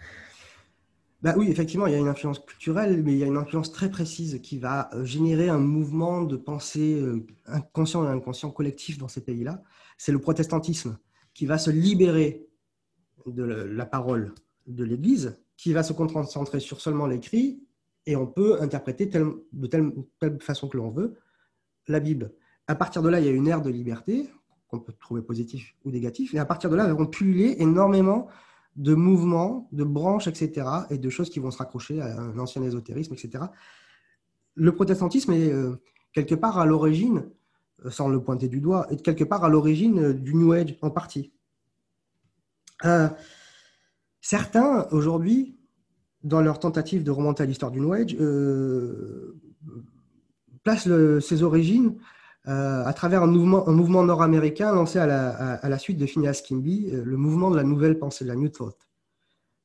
[1.21, 3.71] Bah oui, effectivement, il y a une influence culturelle, mais il y a une influence
[3.71, 8.99] très précise qui va euh, générer un mouvement de pensée euh, inconscient et inconscient collectif
[8.99, 9.63] dans ces pays-là.
[9.97, 10.99] C'est le protestantisme
[11.33, 12.45] qui va se libérer
[13.25, 14.35] de la parole
[14.67, 17.63] de l'Église, qui va se concentrer sur seulement l'écrit,
[18.05, 19.93] et on peut interpréter de telle
[20.41, 21.15] façon que l'on veut
[21.87, 22.33] la Bible.
[22.67, 24.29] À partir de là, il y a une ère de liberté,
[24.67, 28.27] qu'on peut trouver positif ou négatif, et à partir de là, vont pulluler énormément
[28.75, 32.61] de mouvements, de branches, etc., et de choses qui vont se raccrocher à un ancien
[32.63, 33.45] ésotérisme, etc.
[34.55, 35.75] Le protestantisme est euh,
[36.13, 37.29] quelque part à l'origine,
[37.85, 40.77] euh, sans le pointer du doigt, est quelque part à l'origine euh, du New Age
[40.81, 41.31] en partie.
[44.21, 45.57] certains, aujourd'hui,
[46.23, 48.17] dans leur tentative de remonter à l'histoire du New Age,
[50.63, 50.89] placent
[51.19, 51.95] ses origines
[52.47, 56.91] euh, à travers un mouvement, nord-américain lancé à la, à, la, suite de Phineas Kimby,
[56.93, 58.77] euh, le mouvement de la nouvelle pensée, de la New Thought,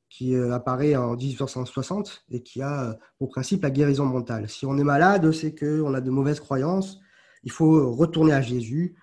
[0.09, 4.49] qui euh, apparaît en 1860 et qui a au principe la guérison mentale.
[4.49, 6.99] Si on est malade, c'est qu'on a de mauvaises croyances,
[7.43, 8.95] il faut retourner à Jésus.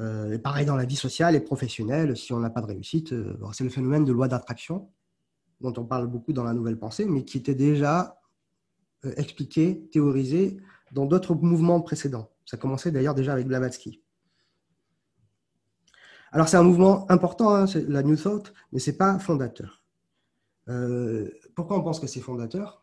[0.00, 3.14] et pareil dans la vie sociale et professionnelle, si on n'a pas de réussite,
[3.52, 4.90] c'est le phénomène de loi d'attraction
[5.60, 8.20] dont on parle beaucoup dans la nouvelle pensée, mais qui était déjà
[9.16, 10.58] expliqué, théorisé
[10.92, 12.30] dans d'autres mouvements précédents.
[12.48, 14.02] Ça commençait d'ailleurs déjà avec Blavatsky.
[16.32, 19.82] Alors, c'est un mouvement important, hein, la New Thought, mais ce n'est pas fondateur.
[20.70, 22.82] Euh, pourquoi on pense que c'est fondateur?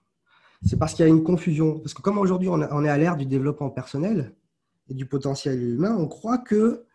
[0.64, 1.80] C'est parce qu'il y a une confusion.
[1.80, 4.36] Parce que comme aujourd'hui, on est à l'ère du développement personnel
[4.88, 6.86] et du potentiel humain, on croit que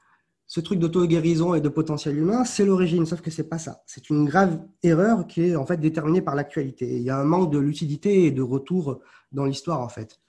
[0.47, 3.83] ce truc d'auto-guérison et de potentiel humain, c'est l'origine, sauf que c'est pas ça.
[3.85, 6.99] C'est une grave erreur qui est en fait déterminée par l'actualité.
[6.99, 9.01] Il y a un manque de lucidité et de retour
[9.33, 10.21] dans l'histoire en fait.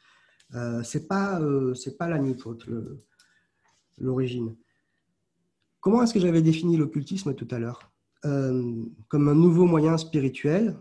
[0.56, 2.66] Euh, c'est pas euh, c'est pas la Thought
[3.98, 4.56] l'origine.
[5.80, 7.92] Comment est-ce que j'avais défini l'occultisme tout à l'heure?
[8.26, 10.76] Euh, Comme un nouveau moyen spirituel,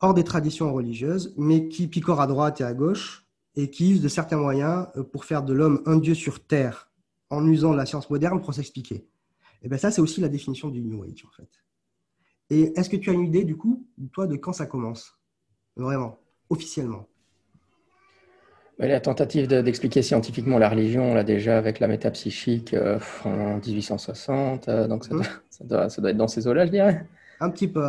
[0.00, 3.26] hors des traditions religieuses, mais qui picore à droite et à gauche,
[3.56, 6.90] et qui use de certains moyens pour faire de l'homme un dieu sur Terre,
[7.30, 8.96] en usant la science moderne pour s'expliquer.
[8.96, 9.08] Et
[9.62, 11.50] eh bien ça, c'est aussi la définition du New Age, en fait.
[12.50, 15.18] Et est-ce que tu as une idée, du coup, toi, de quand ça commence?
[15.76, 16.18] Vraiment,
[16.48, 17.08] officiellement
[18.78, 24.86] la tentative d'expliquer scientifiquement la religion, là déjà avec la métapsychique euh, en 1860, euh,
[24.86, 25.22] donc mmh.
[25.48, 27.06] ça, doit, ça, doit, être dans ces eaux-là, je dirais.
[27.40, 27.82] Un petit peu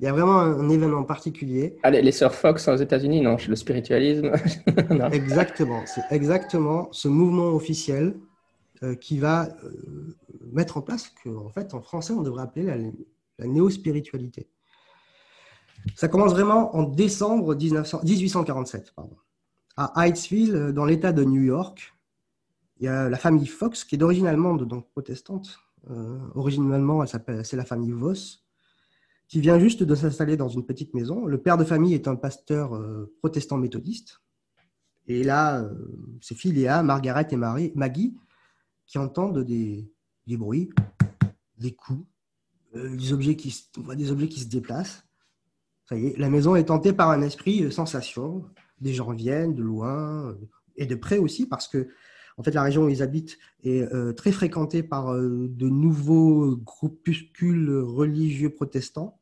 [0.00, 1.76] Il y a vraiment un, événement particulier.
[1.82, 4.32] Allez, les sœurs Fox aux États-Unis, non, le spiritualisme.
[5.12, 8.14] exactement, c'est exactement ce mouvement officiel
[8.82, 9.48] euh, qui va
[10.52, 12.76] mettre en place que, en fait, en français, on devrait appeler la,
[13.38, 14.48] la néo-spiritualité.
[15.94, 18.92] Ça commence vraiment en décembre 1900, 1847.
[18.96, 19.16] Pardon
[19.76, 21.94] à Hydesville, euh, dans l'État de New York.
[22.78, 25.58] Il y a la famille Fox, qui est d'origine allemande, donc protestante.
[25.90, 28.44] Euh, originalement, c'est la famille Voss,
[29.28, 31.26] qui vient juste de s'installer dans une petite maison.
[31.26, 34.20] Le père de famille est un pasteur euh, protestant méthodiste.
[35.06, 35.74] Et là, euh,
[36.20, 38.16] ses filles Léa, Margaret et Marie, Maggie,
[38.86, 39.88] qui entendent des,
[40.26, 40.70] bruits,
[41.58, 42.04] des coups,
[42.74, 45.04] des, objets qui, des objets qui se déplacent.
[45.88, 48.44] Ça y la maison est tentée par un esprit sensation,
[48.80, 50.34] des gens viennent de loin euh,
[50.76, 51.88] et de près aussi parce que
[52.38, 56.56] en fait, la région où ils habitent est euh, très fréquentée par euh, de nouveaux
[56.56, 59.18] groupuscules religieux protestants,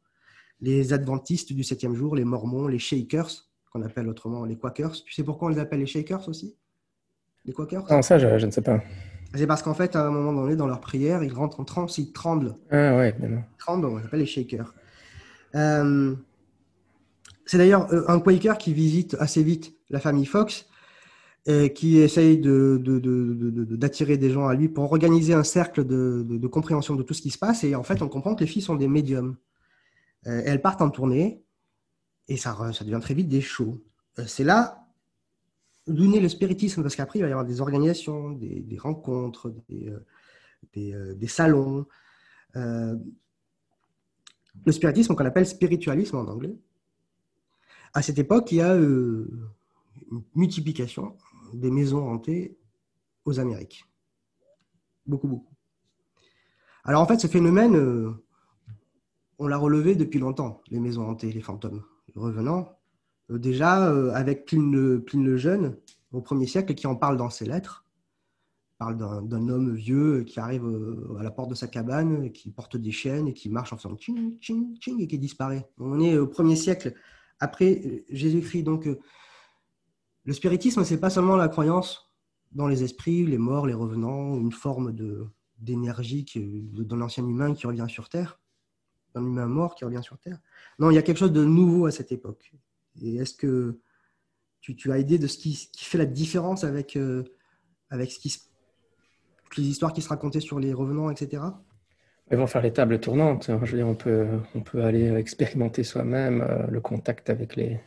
[0.60, 3.30] les adventistes du septième jour, les mormons, les shakers,
[3.72, 4.92] qu'on appelle autrement les quakers.
[5.04, 6.56] Tu sais pourquoi on les appelle les shakers aussi?
[7.44, 7.86] Les quakers?
[7.90, 8.82] Non, ça, je, ne sais pas.
[9.34, 11.98] C'est parce qu'en fait, à un moment donné, dans leur prière, ils rentrent en transe,
[11.98, 12.56] ils tremblent.
[12.70, 14.74] Ah ouais, Ils tremblent, on les appelle les shakers.
[15.54, 16.14] Euh,
[17.46, 20.66] c'est d'ailleurs euh, un Quaker qui visite assez vite la famille Fox
[21.46, 27.02] et qui essaye d'attirer des gens à lui pour organiser un cercle de, compréhension de
[27.02, 27.64] tout ce qui se passe.
[27.64, 29.36] Et en fait, on comprend que les filles sont des médiums.
[30.26, 31.44] Euh, elles partent en tournée
[32.28, 33.78] et ça, devient très vite des shows.
[34.18, 34.80] Euh, c'est là
[35.86, 41.28] d'où naît le spiritisme, parce qu'après, il va y avoir des organisations, des, rencontres, des,
[41.28, 41.84] salons.
[42.54, 42.96] le
[44.70, 46.56] spiritisme qu'on appelle spiritualisme en anglais,
[47.94, 49.30] à cette époque, il y a euh,
[50.10, 51.16] une multiplication
[51.54, 52.58] des maisons hantées
[53.24, 53.84] aux Amériques.
[55.06, 55.54] Beaucoup, beaucoup.
[56.82, 58.10] Alors en fait, ce phénomène, euh,
[59.38, 61.82] on l'a relevé depuis longtemps, les maisons hantées, les fantômes.
[62.16, 62.76] Revenant,
[63.30, 65.76] euh, déjà avec Pline le, Jeune,
[66.12, 67.86] au premier siècle, qui en parle dans ses lettres,
[68.76, 70.64] parle d'un homme vieux qui arrive
[71.18, 73.96] à la porte de sa cabane, qui porte des chaînes et qui marche en faisant
[73.96, 75.70] ching, ching, ching et qui disparaît.
[75.78, 76.92] On est au premier siècle
[77.44, 78.62] après Jésus-Christ.
[78.62, 78.98] Donc, euh,
[80.24, 82.10] le spiritisme, c'est pas seulement la croyance
[82.52, 84.94] dans les esprits, les morts, les revenants, une forme
[85.58, 88.40] d'énergie d'un ancien humain qui revient sur Terre,
[89.14, 90.40] un humain mort qui revient sur Terre.
[90.78, 92.52] Non, il y a quelque chose de nouveau à cette époque.
[93.00, 93.78] Et est-ce que
[94.60, 97.24] tu, as idée de ce qui, fait la différence avec, euh,
[98.08, 98.34] qui,
[99.58, 101.42] les histoires qui se racontaient sur les revenants, etc.
[102.34, 103.48] Vont faire les tables tournantes.
[103.48, 107.78] Je veux dire, on peut, on peut aller expérimenter soi-même euh, le contact avec les,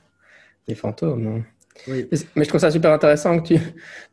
[0.68, 1.44] les fantômes.
[1.88, 2.08] Oui.
[2.36, 3.60] Mais je trouve ça super intéressant que tu,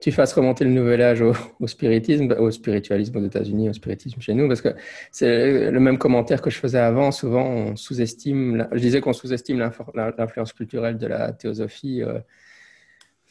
[0.00, 4.20] tu fasses remonter le nouvel âge au, au spiritisme, au spiritualisme aux États-Unis, au spiritisme
[4.20, 4.74] chez nous, parce que
[5.10, 7.10] c'est le même commentaire que je faisais avant.
[7.10, 9.58] Souvent, on sous-estime, je disais qu'on sous-estime
[9.94, 12.02] l'influence culturelle de la théosophie.
[12.02, 12.18] Euh,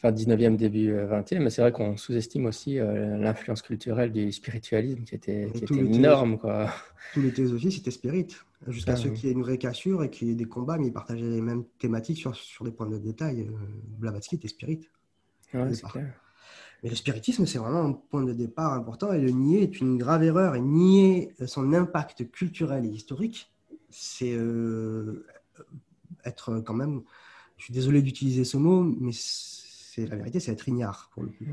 [0.04, 4.30] fin 19e, début 20e, euh, mais c'est vrai qu'on sous-estime aussi euh, l'influence culturelle du
[4.32, 6.36] spiritualisme qui était, qui était énorme.
[6.36, 6.70] Quoi.
[7.14, 8.28] Tous les théosophies, c'était spirit,
[8.68, 10.76] jusqu'à ah, ce qu'il y ait une vraie cassure et qu'il y ait des combats,
[10.76, 13.42] mais ils partageaient les mêmes thématiques sur, sur des points de détail.
[13.42, 13.52] Euh,
[13.98, 14.80] Blavatsky était spirit.
[15.54, 16.12] Ouais, c'est clair.
[16.82, 19.96] Mais le spiritisme, c'est vraiment un point de départ important et le nier est une
[19.96, 20.54] grave erreur.
[20.54, 23.50] Et nier son impact culturel et historique,
[23.88, 24.36] c'est
[26.26, 27.00] être quand même,
[27.56, 29.12] je suis désolé d'utiliser ce mot, mais
[29.98, 31.44] la vérité, c'est être ignare pour le coup.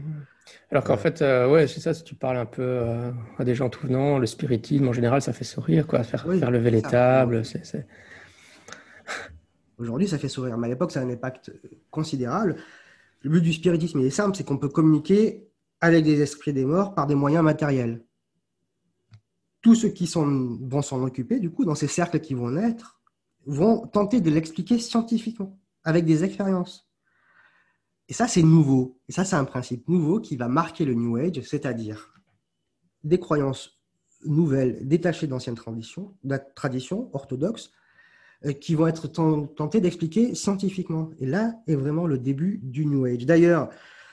[0.72, 3.56] Alors qu'en fait, euh, ouais, c'est ça, si tu parles un peu euh, à des
[3.56, 6.82] gens tout venant, le spiritisme en général, ça fait sourire, quoi, faire, faire lever les
[6.82, 7.46] tables.
[7.46, 7.88] c'est
[9.78, 11.52] Aujourd'hui, ça fait sourire, mais à l'époque, ça a un impact
[11.90, 12.56] considérable.
[13.22, 15.48] Le but du spiritisme, il est simple, c'est qu'on peut communiquer
[15.80, 18.04] avec des esprits des morts par des moyens matériels.
[19.62, 23.00] tous ceux qui sont, vont s'en occuper, du coup, dans ces cercles qui vont naître,
[23.46, 26.91] vont tenter de l'expliquer scientifiquement, avec des expériences.
[28.12, 29.00] Et ça, c'est nouveau.
[29.08, 32.14] Et ça, c'est un principe nouveau qui va marquer le New Age, c'est-à-dire
[33.06, 33.82] des croyances
[34.26, 36.14] nouvelles, détachées d'anciennes traditions,
[36.54, 37.72] traditions orthodoxes,
[38.46, 41.12] euh, qui vont être tentées d'expliquer scientifiquement.
[41.20, 43.26] Et là est vraiment le début du New Age.
[43.26, 43.70] D'ailleurs,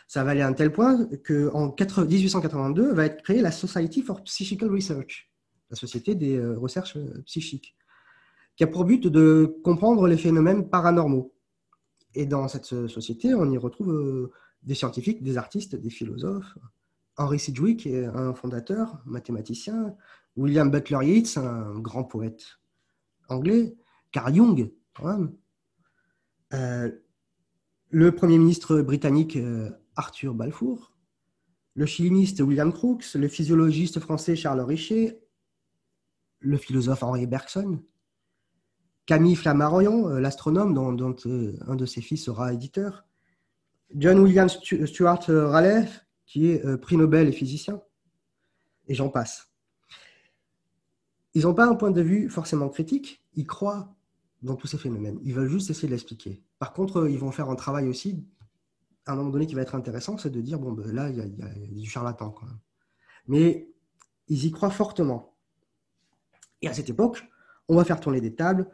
[0.06, 4.22] ça va aller à un tel point qu'en 1882 va être créée la Society for
[4.22, 5.28] Psychical Research,
[5.70, 7.74] la Société des euh, recherches euh, psychiques,
[8.54, 11.34] qui a pour but de comprendre les phénomènes paranormaux.
[12.14, 14.30] Et dans cette société, on y retrouve
[14.62, 16.56] des scientifiques, des artistes, des philosophes,
[17.18, 19.96] Henry Sidgwick est un fondateur, mathématicien,
[20.36, 22.60] William Butler Yeats, un grand poète
[23.28, 23.76] anglais,
[24.12, 24.70] Carl Jung.
[26.54, 26.90] Euh,
[27.90, 30.94] le Premier ministre britannique euh, Arthur Balfour,
[31.74, 35.20] le chiliniste William Crookes, le physiologiste français Charles Richer,
[36.38, 37.82] le philosophe Henri Bergson,
[39.08, 41.16] Camille Flammarion, euh, l'astronome dont,
[41.66, 43.06] un de ses fils sera éditeur,
[43.96, 45.88] John William Stuart Raleigh,
[46.26, 47.80] qui est euh, prix Nobel et physicien,
[48.86, 49.48] et j'en passe.
[51.32, 53.96] Ils n'ont pas un point de vue forcément critique, ils croient
[54.42, 56.42] dans tous ces phénomènes, ils veulent juste essayer de l'expliquer.
[56.58, 58.22] Par contre, ils vont faire un travail aussi,
[59.06, 61.16] à un moment donné, qui va être intéressant, c'est de dire, bon, ben là, il
[61.16, 62.34] y, a, du charlatan.
[63.26, 63.70] Mais
[64.28, 65.34] ils y croient fortement.
[66.60, 67.26] Et à cette époque,
[67.68, 68.68] on va faire tourner des tables,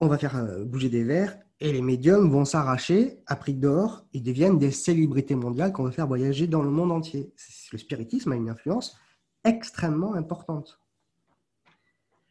[0.00, 4.06] on va faire euh, bouger des verres, et les médiums vont s'arracher à prix d'or,
[4.12, 7.32] ils deviennent des célébrités mondiales qu'on va faire voyager dans le monde entier.
[7.72, 8.96] Le spiritisme a une influence
[9.44, 10.80] extrêmement importante.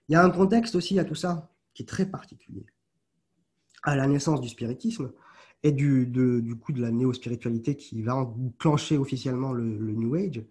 [0.08, 2.66] Il y a un contexte aussi à tout ça qui est très particulier.
[3.84, 5.12] À la naissance du spiritisme
[5.64, 6.10] et du,
[6.62, 10.42] coup de la néo-spiritualité qui va enclencher officiellement le, New Age,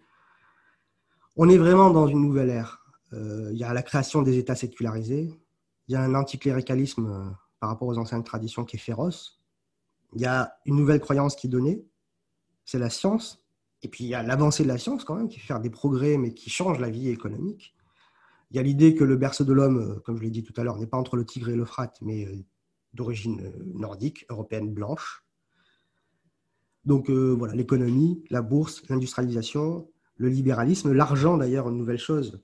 [1.35, 2.85] on est vraiment dans une nouvelle ère.
[3.13, 5.39] Euh, il y a la création des États sécularisés,
[5.87, 7.29] il y a un anticléricalisme euh,
[7.59, 9.41] par rapport aux anciennes traditions qui est féroce.
[10.13, 11.85] Il y a une nouvelle croyance qui est donnée,
[12.65, 13.43] c'est la science.
[13.83, 15.69] Et puis il y a l'avancée de la science quand même, qui fait faire des
[15.69, 17.75] progrès, mais qui change la vie économique.
[18.51, 20.53] Il y a l'idée que le berceau de l'homme, euh, comme je l'ai dit tout
[20.57, 22.43] à l'heure, n'est pas entre le Tigre et l'Euphrate, mais euh,
[22.93, 25.23] d'origine nordique, européenne, blanche.
[26.85, 32.41] Donc voilà, l'économie, la bourse, l'industrialisation, le libéralisme, l'argent d'ailleurs, une nouvelle chose,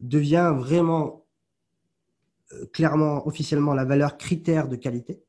[0.00, 1.26] devient vraiment
[2.72, 5.22] clairement, officiellement, la valeur critère de qualité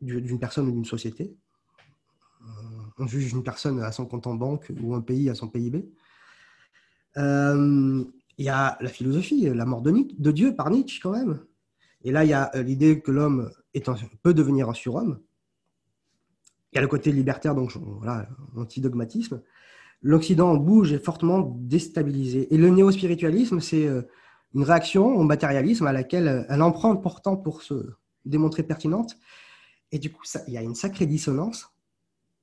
[0.00, 1.36] d'une personne ou d'une société.
[2.42, 2.46] Euh,
[2.98, 5.88] on juge une personne à son compte en banque ou un pays à son PIB.
[7.16, 8.04] Euh,
[8.38, 11.40] il y a la philosophie, la mort de, de, Dieu par Nietzsche quand même.
[12.02, 13.50] Et là, il y a l'idée que l'homme
[14.22, 15.20] peut devenir un surhomme.
[16.72, 19.42] Il y a le côté libertaire, donc voilà, anti-dogmatisme.
[20.02, 22.52] L'Occident bouge et fortement déstabilisé.
[22.52, 23.88] Et le néo-spiritualisme, c'est
[24.56, 27.92] une réaction au matérialisme à laquelle elle emprunte pourtant pour se
[28.24, 29.18] démontrer pertinente.
[29.92, 31.70] Et du coup, il y a une sacrée dissonance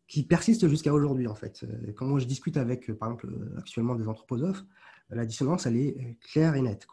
[0.07, 1.63] qui persiste jusqu'à aujourd'hui, en fait.
[1.63, 4.63] Euh, quand moi je discute avec, euh, par exemple, euh, actuellement des anthroposophes,
[5.09, 6.85] la dissonance, elle est claire et nette.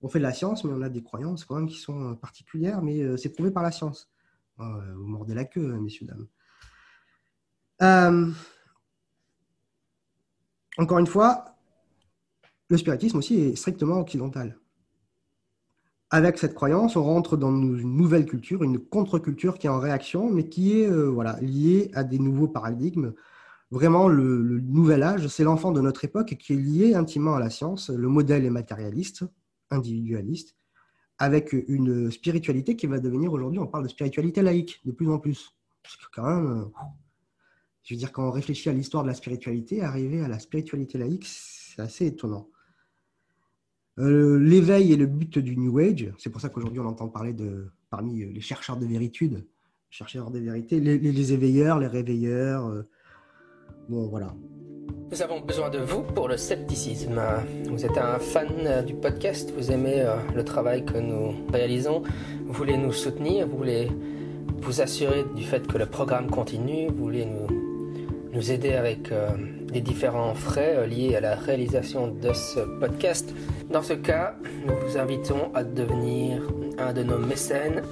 [0.00, 2.80] On fait de la science, mais on a des croyances quand même qui sont particulières,
[2.82, 4.10] mais c'est prouvé par la science.
[4.58, 6.06] Vous mordez la queue, messieurs,
[7.80, 8.34] dames.
[10.76, 11.56] encore une fois,
[12.72, 14.58] le spiritisme aussi est strictement occidental.
[16.10, 20.30] Avec cette croyance, on rentre dans une nouvelle culture, une contre-culture qui est en réaction,
[20.30, 23.12] mais qui est euh, voilà, liée à des nouveaux paradigmes.
[23.70, 27.50] Vraiment, le, nouvel âge, c'est l'enfant de notre époque qui est lié intimement à la
[27.50, 27.90] science.
[27.90, 29.24] Le modèle est matérialiste,
[29.70, 30.56] individualiste,
[31.18, 35.18] avec une spiritualité qui va devenir aujourd'hui, on parle de spiritualité laïque de plus en
[35.18, 35.54] plus.
[35.82, 36.64] Parce que quand même, euh,
[37.82, 40.96] je veux dire, quand on réfléchit à l'histoire de la spiritualité, arriver à la spiritualité
[40.96, 42.48] laïque, c'est assez étonnant.
[43.98, 46.12] Euh, l'éveil est le but du New Age.
[46.18, 49.44] C'est pour ça qu'aujourd'hui, on entend parler de, parmi les chercheurs de véritude,
[49.90, 52.66] chercheurs de vérité, les, éveilleurs, les réveilleurs.
[52.66, 52.88] Euh,
[53.88, 54.34] bon, voilà.
[55.10, 57.20] Nous avons besoin de vous pour le scepticisme.
[57.68, 62.02] Vous êtes un fan du podcast, vous aimez euh, le travail que nous réalisons,
[62.46, 63.90] vous voulez nous soutenir, vous voulez
[64.62, 67.51] vous assurer du fait que le programme continue, vous voulez nous,
[68.32, 69.10] nous aider avec
[69.72, 73.34] des différents frais euh, liés à la réalisation de ce podcast.
[73.70, 74.34] Dans ce cas,
[74.66, 76.42] nous vous invitons à devenir
[76.78, 77.82] un de nos mécènes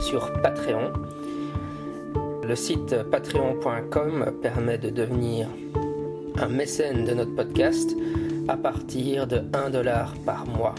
[0.00, 0.92] sur Patreon.
[2.46, 5.48] Le site patreon.com permet de devenir
[6.36, 7.94] un mécène de notre podcast
[8.46, 10.74] à partir de 1 dollar par mois.